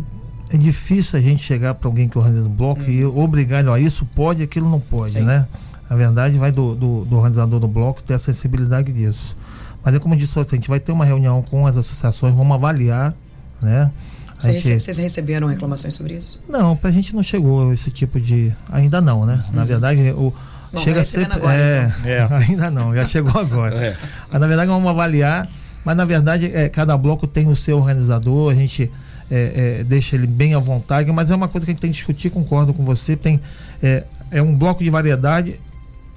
[0.54, 3.78] é difícil a gente chegar para alguém que organiza um bloco e obrigar ele, ó,
[3.78, 5.22] isso pode, aquilo não pode, Sim.
[5.24, 5.48] né?
[5.90, 9.36] Na verdade, vai do, do, do organizador do bloco ter a sensibilidade disso.
[9.84, 12.34] Mas é como eu disse, assim, a gente vai ter uma reunião com as associações,
[12.34, 13.14] vamos avaliar,
[13.62, 13.92] né?
[14.38, 16.42] A Vocês, gente- vocês receberam reclamações sobre isso?
[16.50, 18.52] Não, pra gente não chegou esse tipo de.
[18.72, 19.44] Ainda não, né?
[19.54, 20.34] Na verdade, o.
[20.72, 21.48] Bom, chega recebendo sempre.
[21.48, 22.10] agora, é, então.
[22.38, 22.44] É.
[22.50, 23.76] ainda não, já chegou agora.
[23.76, 23.96] É.
[24.32, 25.48] Mas na verdade vamos avaliar,
[25.86, 28.92] mas na verdade é, cada bloco tem o seu organizador, a gente
[29.36, 31.90] é, é, deixa ele bem à vontade, mas é uma coisa que a gente tem
[31.90, 33.16] que discutir, concordo com você.
[33.16, 33.42] Tem,
[33.82, 35.60] é, é um bloco de variedade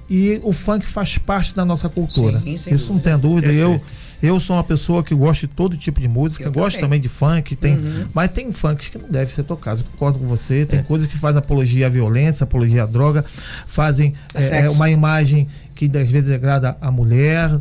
[0.09, 2.39] e o funk faz parte da nossa cultura.
[2.39, 3.51] Sim, Isso não tem dúvida.
[3.51, 3.93] Eu, Perfeito.
[4.23, 6.99] eu sou uma pessoa que gosto de todo tipo de música, Eu gosto também.
[6.99, 8.05] também de funk, tem, Uhum.
[8.13, 9.81] mas tem funks que não devem ser tocados.
[9.81, 10.61] Eu concordo com você.
[10.61, 10.65] É.
[10.65, 13.25] Tem coisas que fazem apologia à violência, apologia à droga,
[13.65, 17.59] fazem é, é, uma imagem que às vezes degrada a mulher.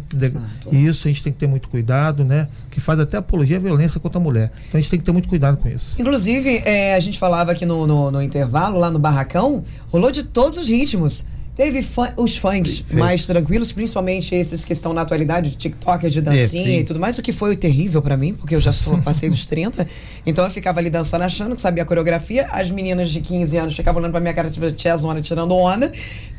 [0.73, 2.49] e isso a gente tem que ter muito cuidado, né?
[2.71, 4.51] Que faz até apologia à violência contra a mulher.
[4.69, 5.95] Então a gente tem que ter muito cuidado com isso.
[5.99, 10.23] Inclusive, é, a gente falava aqui no, no, no intervalo, lá no Barracão, rolou de
[10.23, 11.27] todos os ritmos.
[11.57, 12.97] Teve fun- os Perfeito.
[12.99, 16.79] mais tranquilos, principalmente esses que estão na atualidade, de TikTok, de dancinha sim.
[16.81, 19.47] e tudo mais, o que foi terrível pra mim, porque eu já sou, passei dos
[19.47, 19.89] 30.
[20.27, 22.47] Então eu ficava ali dançando, achando que sabia a coreografia.
[22.53, 25.91] As meninas de 15 anos ficavam olhando pra minha cara, tipo, tia zona, tirando onda,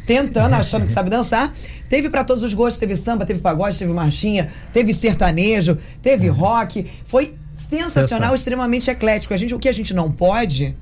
[0.05, 1.51] tentando, achando que sabe dançar.
[1.89, 6.85] Teve pra todos os gostos, teve samba, teve pagode, teve marchinha, teve sertanejo, teve rock.
[7.05, 8.35] Foi sensacional, Sensacional.
[8.35, 9.33] extremamente eclético.
[9.33, 10.75] A gente, o que a gente não pode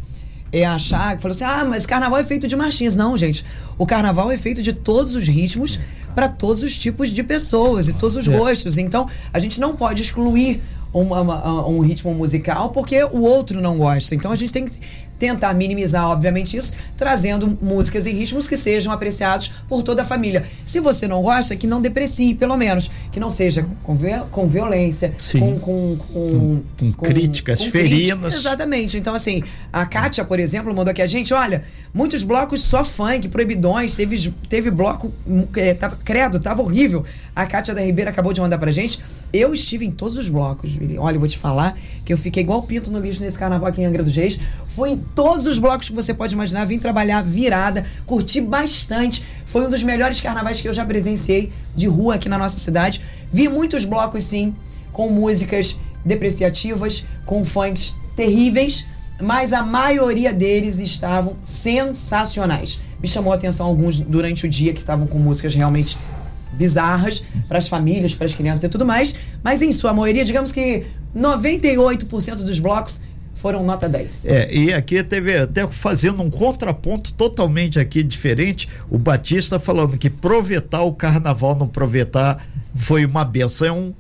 [0.60, 2.96] é achar, que falou assim: "Ah, mas carnaval é feito de marchinhas".
[2.96, 3.44] Não, gente.
[3.78, 5.80] O carnaval é feito de todos os ritmos
[6.14, 8.38] para todos os tipos de pessoas e todos os É.
[8.38, 8.78] gostos.
[8.78, 10.62] Então, a gente não pode excluir
[10.94, 14.16] uma- uma- um ritmo musical porque o outro não gosta.
[14.16, 14.72] Então, a gente tem que
[15.18, 20.44] tentar minimizar, obviamente, isso, trazendo músicas e ritmos que sejam apreciados por toda a família.
[20.66, 22.90] Se você não gosta, que não deprecie, pelo menos.
[23.12, 23.98] Que não seja com,
[24.30, 26.64] com violência, com, com, com,
[26.94, 28.36] Com críticas ferinas.
[28.36, 28.98] Exatamente.
[28.98, 31.64] Então, assim, a Kátia, por exemplo, mandou aqui a gente: olha,
[31.94, 35.14] muitos blocos só funk, proibidões, teve, teve bloco.
[35.28, 37.06] hum, é, tava, credo, tava horrível.
[37.36, 39.02] A Kátia da Ribeira acabou de mandar pra gente.
[39.34, 40.98] Eu estive em todos os blocos, Vili.
[40.98, 43.82] Olha, eu vou te falar que eu fiquei igual pinto no lixo nesse carnaval aqui
[43.82, 44.40] em Angra dos Reis.
[44.68, 46.66] Foi todos os blocos que você pode imaginar.
[46.66, 49.24] Vim trabalhar virada, curti bastante.
[49.46, 53.02] Foi um dos melhores carnavais que eu já presenciei de rua aqui na nossa cidade.
[53.32, 54.54] Vi muitos blocos, sim,
[54.92, 58.86] com músicas depreciativas, com funks terríveis,
[59.22, 62.80] mas a maioria deles estavam sensacionais.
[63.02, 65.98] Me chamou a atenção alguns durante o dia que estavam com músicas realmente
[66.54, 70.52] bizarras para as famílias, para as crianças e tudo mais, mas em sua maioria, digamos
[70.52, 70.86] que
[71.16, 73.02] 98% dos blocos
[73.46, 74.26] foram nota 10.
[74.28, 80.10] É, e aqui teve até fazendo um contraponto totalmente aqui diferente, o Batista falando que
[80.10, 82.44] provetar o carnaval não provetar
[82.74, 83.94] foi uma benção, é um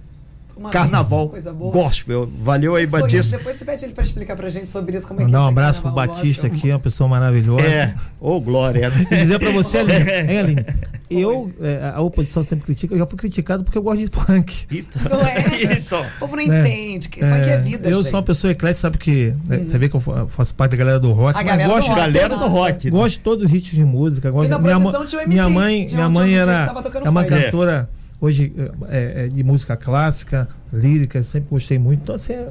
[0.57, 1.71] Uma carnaval coisa boa.
[1.71, 2.29] gospel.
[2.37, 3.37] Valeu aí, Foi, Batista.
[3.37, 5.45] Depois você pede ele para explicar pra gente sobre isso, como é que Mandar é
[5.45, 6.51] um abraço pro Batista gospel.
[6.51, 7.65] aqui, uma pessoa maravilhosa.
[7.67, 8.91] É, ô Glória.
[9.11, 9.99] E dizer pra você, Aline,
[10.31, 10.65] hein, Aline?
[11.07, 14.65] Eu, é, a oposição sempre critica, eu já fui criticado porque eu gosto de funk.
[14.71, 15.73] Então, Não é?
[15.73, 16.45] então, O povo não É.
[16.61, 18.09] entende, que funk é vida, eu gente.
[18.09, 20.77] sou uma pessoa eclética, sabe que né, você vê que eu fa- faço parte da
[20.77, 22.85] galera do rock, A galera do gosto, rock, galera do rock.
[22.85, 22.91] né?
[22.91, 24.31] gosto de todos os ritmos de música.
[24.31, 24.79] Gosto, E na minha,
[25.27, 27.87] minha mãe, minha mãe era tava tocando é uma cantora
[28.19, 28.53] hoje
[28.89, 32.01] é, é, de música clássica, lírica, sempre gostei muito.
[32.03, 32.49] Então assim, é-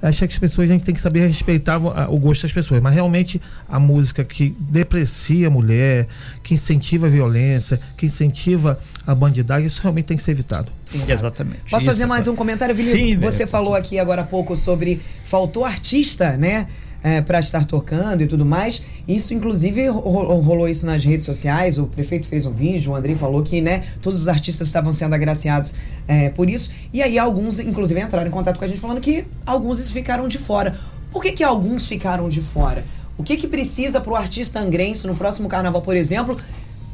[0.00, 2.94] acho que as pessoas a gente tem que saber respeitar o, gosto das pessoas, mas
[2.94, 6.06] realmente a música que deprecia a mulher,
[6.42, 10.70] que incentiva a violência, que incentiva a bandidagem, isso realmente tem que ser evitado.
[10.94, 11.10] Exato.
[11.12, 11.60] Exatamente.
[11.68, 12.74] Posso Isso, fazer mais um comentário?
[12.74, 13.48] Sim, Você velho.
[13.50, 16.66] falou aqui agora há pouco sobre faltou artista, né?
[17.02, 18.82] É, para estar tocando e tudo mais.
[19.06, 21.78] Isso, inclusive, rolou, isso nas redes sociais.
[21.78, 25.14] O prefeito fez um vídeo, o Andrei falou que né, todos os artistas estavam sendo
[25.14, 25.74] agraciados
[26.06, 26.70] é, por isso.
[26.92, 30.38] E aí alguns, inclusive, entraram em contato com a gente falando que alguns ficaram de
[30.38, 30.78] fora.
[31.10, 32.84] Por que, que alguns ficaram de fora?
[33.16, 36.36] O que, que precisa para o artista angrense no próximo carnaval, por exemplo,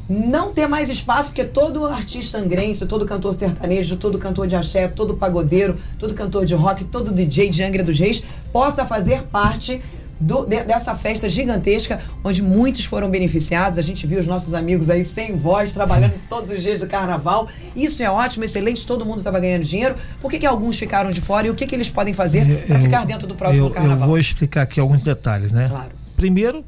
[0.09, 4.87] não ter mais espaço, porque todo artista angrense, todo cantor sertanejo, todo cantor de axé,
[4.87, 9.81] todo pagodeiro, todo cantor de rock, todo DJ de Angra dos Reis possa fazer parte
[10.19, 13.77] do, de, dessa festa gigantesca, onde muitos foram beneficiados.
[13.77, 17.47] A gente viu os nossos amigos aí sem voz, trabalhando todos os dias do carnaval.
[17.75, 19.95] Isso é ótimo, excelente, todo mundo estava ganhando dinheiro.
[20.19, 22.79] Por que, que alguns ficaram de fora e o que, que eles podem fazer para
[22.79, 24.01] ficar dentro do próximo eu, carnaval?
[24.01, 25.67] Eu vou explicar aqui alguns detalhes, né?
[25.67, 25.91] Claro.
[26.15, 26.63] Primeiro,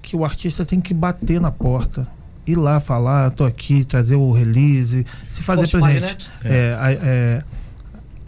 [0.00, 2.06] que o artista tem que bater na porta
[2.46, 6.30] ir lá falar, tô aqui, trazer o release, se fazer presente.
[6.44, 6.50] Né?
[6.50, 7.42] É, é,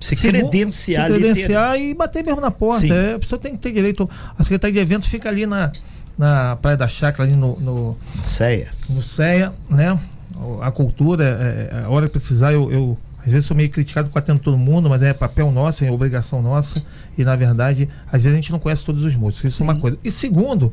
[0.01, 2.93] se credenciar, se credenciar e bater mesmo na porta.
[2.93, 4.09] É, a pessoa tem que ter direito.
[4.39, 5.71] A Secretaria de Eventos fica ali na,
[6.16, 8.71] na Praia da Chácara, ali no, no CEA.
[8.89, 9.99] No CEA, né?
[10.61, 14.19] A cultura, é, a hora que precisar, eu, eu às vezes sou meio criticado com
[14.19, 16.85] atendo todo mundo, mas é papel nosso, é obrigação nossa.
[17.16, 19.51] E na verdade, às vezes a gente não conhece todos os músicos.
[19.51, 19.64] Isso Sim.
[19.64, 19.99] é uma coisa.
[20.05, 20.73] E segundo,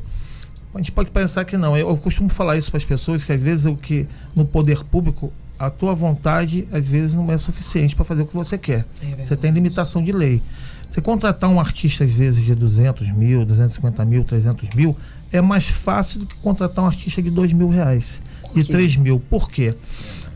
[0.76, 1.76] a gente pode pensar que não.
[1.76, 4.84] Eu, eu costumo falar isso para as pessoas que às vezes o que no poder
[4.84, 8.84] público a tua vontade às vezes não é suficiente para fazer o que você quer.
[9.02, 10.42] É você tem limitação de lei.
[10.88, 14.96] Você contratar um artista às vezes de 200 mil, 250 mil, 300 mil
[15.32, 18.22] é mais fácil do que contratar um artista de 2 mil reais,
[18.54, 19.18] de 3 mil.
[19.18, 19.74] Por quê?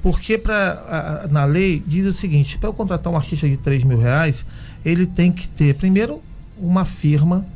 [0.03, 3.84] Porque pra, a, na lei diz o seguinte: para eu contratar um artista de 3
[3.84, 4.45] mil reais,
[4.84, 6.20] ele tem que ter, primeiro,
[6.59, 7.47] uma firma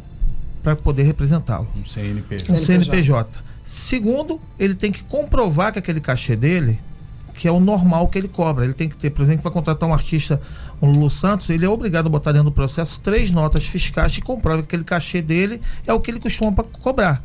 [0.65, 1.69] para poder representá-lo.
[1.77, 2.53] Um CNPJ.
[2.53, 3.41] Um CNPJ.
[3.63, 6.81] Segundo, ele tem que comprovar que aquele cachê dele,
[7.35, 8.65] que é o normal que ele cobra.
[8.65, 10.41] Ele tem que ter, por exemplo, vai contratar um artista,
[10.81, 14.23] um Lulu Santos, ele é obrigado a botar dentro do processo três notas fiscais que
[14.23, 17.23] comprovam que aquele cachê dele é o que ele costuma cobrar.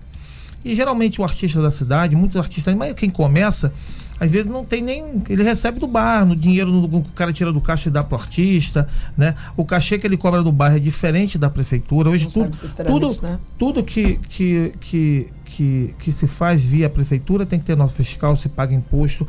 [0.64, 3.74] E geralmente o artista da cidade, muitos artistas, mas quem começa,
[4.20, 5.24] às vezes não tem nem.
[5.30, 8.18] Ele recebe do bar, no dinheiro no, o cara tira do caixa e dá pro
[8.18, 9.34] artista, né?
[9.56, 12.10] O cachê que ele cobra do bar é diferente da prefeitura.
[12.10, 12.52] Hoje tudo,
[12.86, 13.40] tudo, né?
[13.58, 18.36] tudo que, que, que, que, que se faz via prefeitura tem que ter nota fiscal,
[18.36, 19.26] se paga imposto.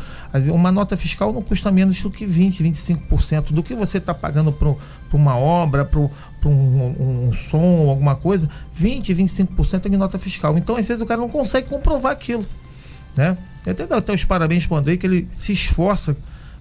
[0.53, 4.51] Uma nota fiscal não custa menos do que 20, 25% do que você está pagando
[4.51, 4.75] para
[5.13, 6.11] uma obra, para um,
[6.47, 8.51] um, um som, alguma coisa.
[8.75, 10.59] 20, 25% é de nota fiscal.
[10.59, 12.45] Então, às vezes, o cara não consegue comprovar aquilo.
[13.17, 13.37] Né?
[13.65, 16.17] Eu até dou até os parabéns para o Andrei, que ele se esforça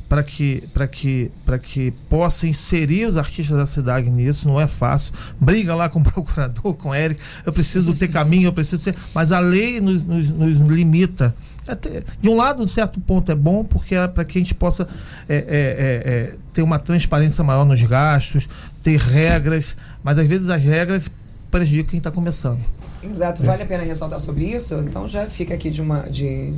[0.09, 1.31] para que, que,
[1.61, 5.13] que possa inserir os artistas da cidade nisso, não é fácil.
[5.39, 8.95] Briga lá com o procurador, com o Eric, eu preciso ter caminho, eu preciso ser.
[9.13, 11.35] Mas a lei nos, nos, nos limita.
[11.67, 14.55] Até, de um lado, um certo ponto é bom, porque é para que a gente
[14.55, 14.87] possa
[15.27, 18.49] é, é, é, é, ter uma transparência maior nos gastos,
[18.81, 21.11] ter regras, mas às vezes as regras
[21.51, 22.59] prejudicam quem está começando.
[23.03, 24.73] Exato, vale a pena ressaltar sobre isso.
[24.87, 26.53] Então já fica aqui de, uma, de,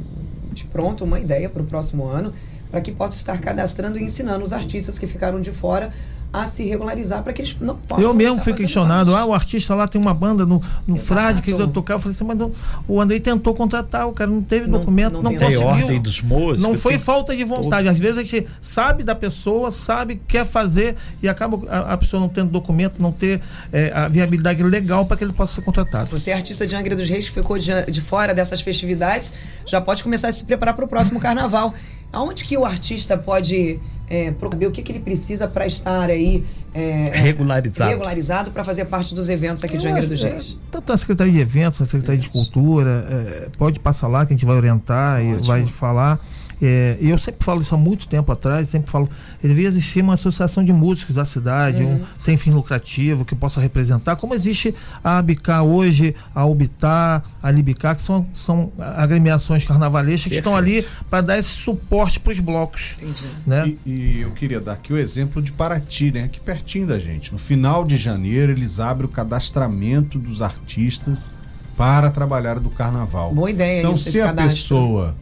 [0.67, 2.33] pronto uma ideia para o próximo ano,
[2.69, 5.91] para que possa estar cadastrando e ensinando os artistas que ficaram de fora
[6.33, 8.03] a se regularizar para que eles não possam.
[8.03, 9.13] Eu mesmo fui questionado.
[9.15, 11.95] Ah, o artista lá tem uma banda no, no Frade que eu tocar.
[11.95, 12.51] Eu falei assim, mas não,
[12.87, 15.63] o Andrei tentou contratar, o cara não teve não, documento, não, não conseguiu.
[15.63, 17.87] ordem dos músicos, não foi falta de vontade.
[17.89, 22.19] Às vezes a gente sabe da pessoa, sabe, quer fazer e acaba a, a pessoa
[22.21, 26.09] não tendo documento, não ter é, a viabilidade legal para que ele possa ser contratado.
[26.11, 29.33] Você é artista de Angra dos Reis que ficou de, de fora dessas festividades,
[29.65, 31.73] já pode começar a se preparar para o próximo carnaval.
[32.13, 33.79] Aonde que o artista pode
[34.11, 36.43] é, saber o que, que ele precisa para estar aí
[36.73, 40.57] é, regularizado regularizado para fazer parte dos eventos aqui de Angra dos Reis?
[40.61, 44.33] É, tanto a Secretaria de Eventos, a Secretaria de Cultura, é, pode passar lá que
[44.33, 45.39] a gente vai orientar Ótimo.
[45.39, 46.19] e vai falar.
[46.61, 49.09] É, eu sempre falo isso há muito tempo atrás, sempre falo,
[49.41, 51.95] devia existir uma associação de músicos da cidade, uhum.
[51.95, 57.49] um sem fim lucrativo, que possa representar, como existe a ABICA hoje, a UBITAR, a
[57.49, 62.39] LIBICA, que são, são agremiações carnavalescas que estão ali para dar esse suporte para os
[62.39, 62.97] blocos.
[63.45, 63.75] Né?
[63.85, 66.23] E, e, eu queria dar aqui o exemplo de Paraty, né?
[66.25, 67.31] aqui pertinho da gente.
[67.31, 71.31] No final de janeiro, eles abrem o cadastramento dos artistas
[71.75, 73.33] para trabalhar do carnaval.
[73.33, 74.51] Boa ideia, Então, isso, se a cadastro.
[74.53, 75.15] pessoa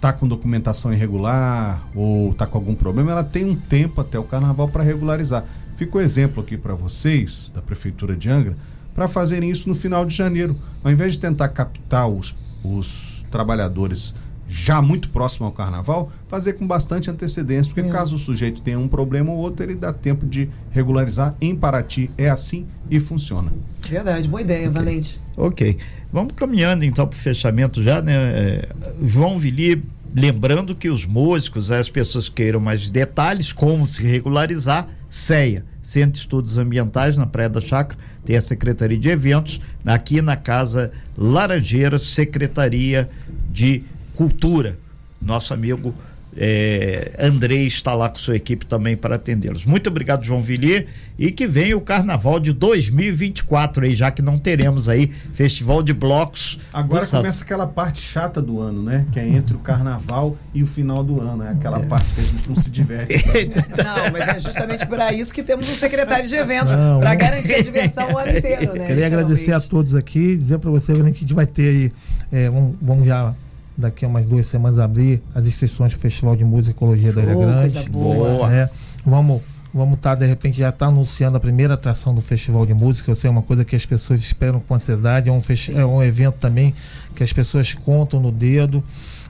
[0.00, 4.24] tá com documentação irregular ou tá com algum problema, ela tem um tempo até o
[4.24, 5.44] carnaval para regularizar.
[5.76, 8.56] Fica o um exemplo aqui para vocês, da Prefeitura de Angra,
[8.94, 10.56] para fazerem isso no final de janeiro.
[10.82, 12.34] Ao invés de tentar captar os,
[12.64, 14.14] os trabalhadores
[14.48, 17.92] já muito próximo ao carnaval, fazer com bastante antecedência, porque é.
[17.92, 21.34] caso o sujeito tenha um problema ou outro, ele dá tempo de regularizar.
[21.40, 23.52] Em Paraty é assim e funciona.
[23.82, 24.72] Verdade, boa ideia, okay.
[24.72, 25.20] Valente.
[25.36, 25.76] Ok.
[26.12, 28.14] Vamos caminhando então para o fechamento já, né?
[28.14, 28.68] É,
[29.02, 29.82] João Vili,
[30.14, 36.12] Lembrando que os músicos, as pessoas que queiram mais detalhes, como se regularizar, CEA, Centro
[36.12, 40.92] de Estudos Ambientais, na Praia da Chácara, tem a Secretaria de Eventos, aqui na Casa
[41.16, 43.08] Laranjeiras, Secretaria
[43.50, 43.84] de
[44.14, 44.78] Cultura.
[45.20, 45.94] Nosso amigo
[46.36, 49.64] é, Andrei está lá com sua equipe também para atendê-los.
[49.64, 50.86] Muito obrigado, João Villiers,
[51.18, 55.92] e que venha o carnaval de 2024 aí, já que não teremos aí festival de
[55.92, 56.60] blocos.
[56.72, 59.04] Agora começa aquela parte chata do ano, né?
[59.10, 61.42] Que é entre o carnaval e o final do ano.
[61.42, 61.86] É aquela é.
[61.86, 63.14] parte que a gente não se diverte.
[63.76, 67.62] não, mas é justamente para isso que temos um secretário de eventos, para garantir a
[67.62, 68.86] diversão o ano inteiro, né?
[68.86, 71.92] Queria agradecer a todos aqui, dizer para você que a gente vai ter aí,
[72.30, 73.34] é, vamos, vamos já
[73.78, 77.12] daqui a umas duas semanas abrir as inscrições para o Festival de Música e Ecologia
[77.12, 77.60] da Ilha Grande.
[77.60, 78.52] Coisa boa.
[78.52, 78.68] É,
[79.06, 79.40] vamos
[79.72, 83.10] vamos estar tá, de repente já está anunciando a primeira atração do Festival de Música.
[83.10, 85.28] Eu sei é uma coisa que as pessoas esperam com ansiedade.
[85.28, 85.40] É um,
[85.76, 86.74] é um evento também
[87.14, 88.82] que as pessoas contam no dedo.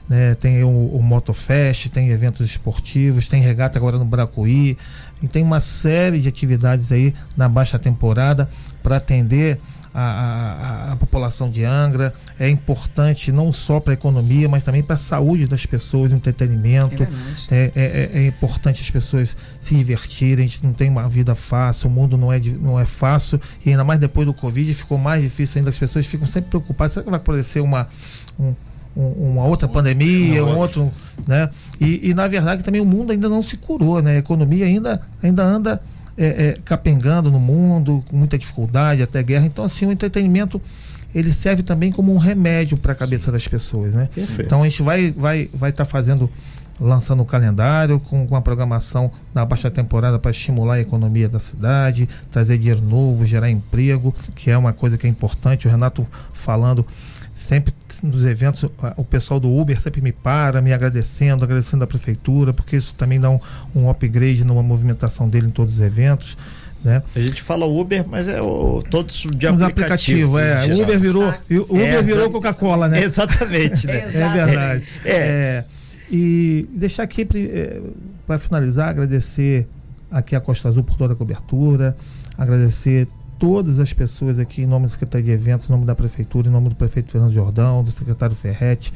[0.07, 0.33] Né?
[0.35, 4.75] Tem o, o Motofest, tem eventos esportivos, tem regata agora no Bracuí.
[5.21, 8.49] E tem uma série de atividades aí na baixa temporada
[8.81, 9.59] para atender
[9.93, 14.83] a, a, a, população de Angra, é importante não só para a economia, mas também
[14.83, 17.03] para a saúde das pessoas, o entretenimento.
[17.49, 21.33] É, é, é, é, importante as pessoas se divertirem, a gente não tem uma vida
[21.33, 24.97] fácil, o mundo não é, não é fácil, e ainda mais depois do Covid ficou
[24.97, 27.87] mais difícil ainda, as pessoas ficam sempre preocupadas, será que vai aparecer uma.
[28.39, 28.53] Um,
[28.95, 30.91] uma outra pandemia, um outro,
[31.25, 31.49] né?
[31.79, 34.15] E, e, na verdade também o mundo ainda não se curou, né?
[34.15, 35.81] A economia ainda, ainda anda
[36.19, 39.45] é, é, capengando no mundo, com muita dificuldade, até guerra.
[39.45, 40.61] Então, assim, o entretenimento
[41.15, 43.31] ele serve também como um remédio para a cabeça Sim.
[43.31, 44.09] das pessoas, né?
[44.13, 44.43] Perfeito.
[44.45, 46.29] Então a gente vai vai vai estar tá fazendo
[46.79, 51.39] lançando o calendário com, com a programação da baixa temporada para estimular a economia da
[51.39, 55.67] cidade, trazer dinheiro novo, gerar emprego, que é uma coisa que é importante.
[55.67, 56.85] O Renato falando
[57.39, 57.73] sempre
[58.03, 58.65] nos eventos,
[58.97, 63.17] o pessoal do Uber sempre me para, me agradecendo, agradecendo a prefeitura, porque isso também
[63.17, 63.39] dá um,
[63.73, 66.37] um upgrade numa movimentação dele em todos os eventos.
[66.83, 67.01] Né?
[67.15, 70.37] A gente fala Uber, mas é o, todos de Os aplicativos.
[70.37, 70.65] é.
[70.65, 71.33] O Uber virou,
[71.69, 73.03] Uber é, virou Coca-Cola, né?
[73.03, 73.87] Exatamente.
[73.87, 73.99] Né?
[74.13, 74.99] é verdade.
[75.05, 75.11] É.
[75.13, 75.65] é.
[76.11, 77.79] E deixar aqui é,
[78.27, 79.65] para finalizar, agradecer
[80.11, 81.95] aqui a Costa Azul por toda a cobertura,
[82.37, 83.07] agradecer
[83.39, 86.51] todas as pessoas aqui, em nome da Secretaria de Eventos, em nome da Prefeitura, em
[86.51, 88.93] nome do prefeito Fernando Jordão, do secretário Ferretti,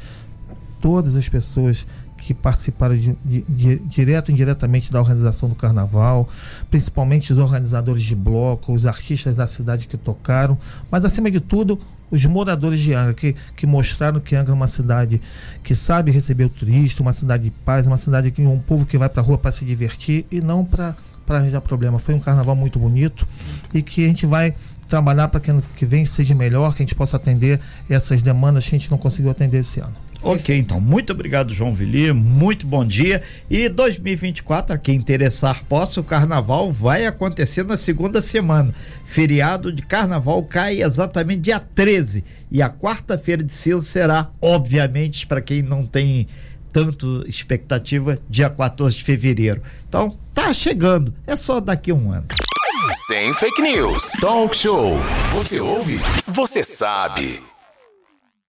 [0.81, 1.87] todas as pessoas
[2.17, 6.27] que participaram de, de, de, direto e indiretamente da organização do carnaval,
[6.69, 10.57] principalmente os organizadores de bloco, os artistas da cidade que tocaram,
[10.91, 11.79] mas acima de tudo,
[12.11, 15.21] os moradores de Angra, que, que mostraram que Angra é uma cidade
[15.63, 18.97] que sabe receber o turista, uma cidade de paz, uma cidade que um povo que
[18.97, 20.95] vai para a rua para se divertir e não para
[21.25, 21.99] para arranjar problema.
[21.99, 23.27] Foi um carnaval muito bonito
[23.73, 24.53] e que a gente vai
[24.87, 27.59] trabalhar para que ano que vem seja melhor, que a gente possa atender
[27.89, 29.95] essas demandas que a gente não conseguiu atender esse ano.
[30.25, 33.21] Ok, então, muito obrigado, João Villi, muito bom dia.
[33.49, 38.73] E 2024, a quem interessar possa, o carnaval vai acontecer na segunda semana.
[39.03, 42.23] Feriado de carnaval cai exatamente dia 13.
[42.49, 46.27] E a quarta-feira de cinza será, obviamente, para quem não tem
[46.73, 49.61] tanto expectativa, dia 14 de fevereiro.
[49.87, 52.25] Então, tá chegando, é só daqui a um ano.
[52.91, 54.11] Sem fake news.
[54.19, 54.97] Talk show.
[55.31, 55.99] Você ouve?
[56.27, 57.52] Você sabe.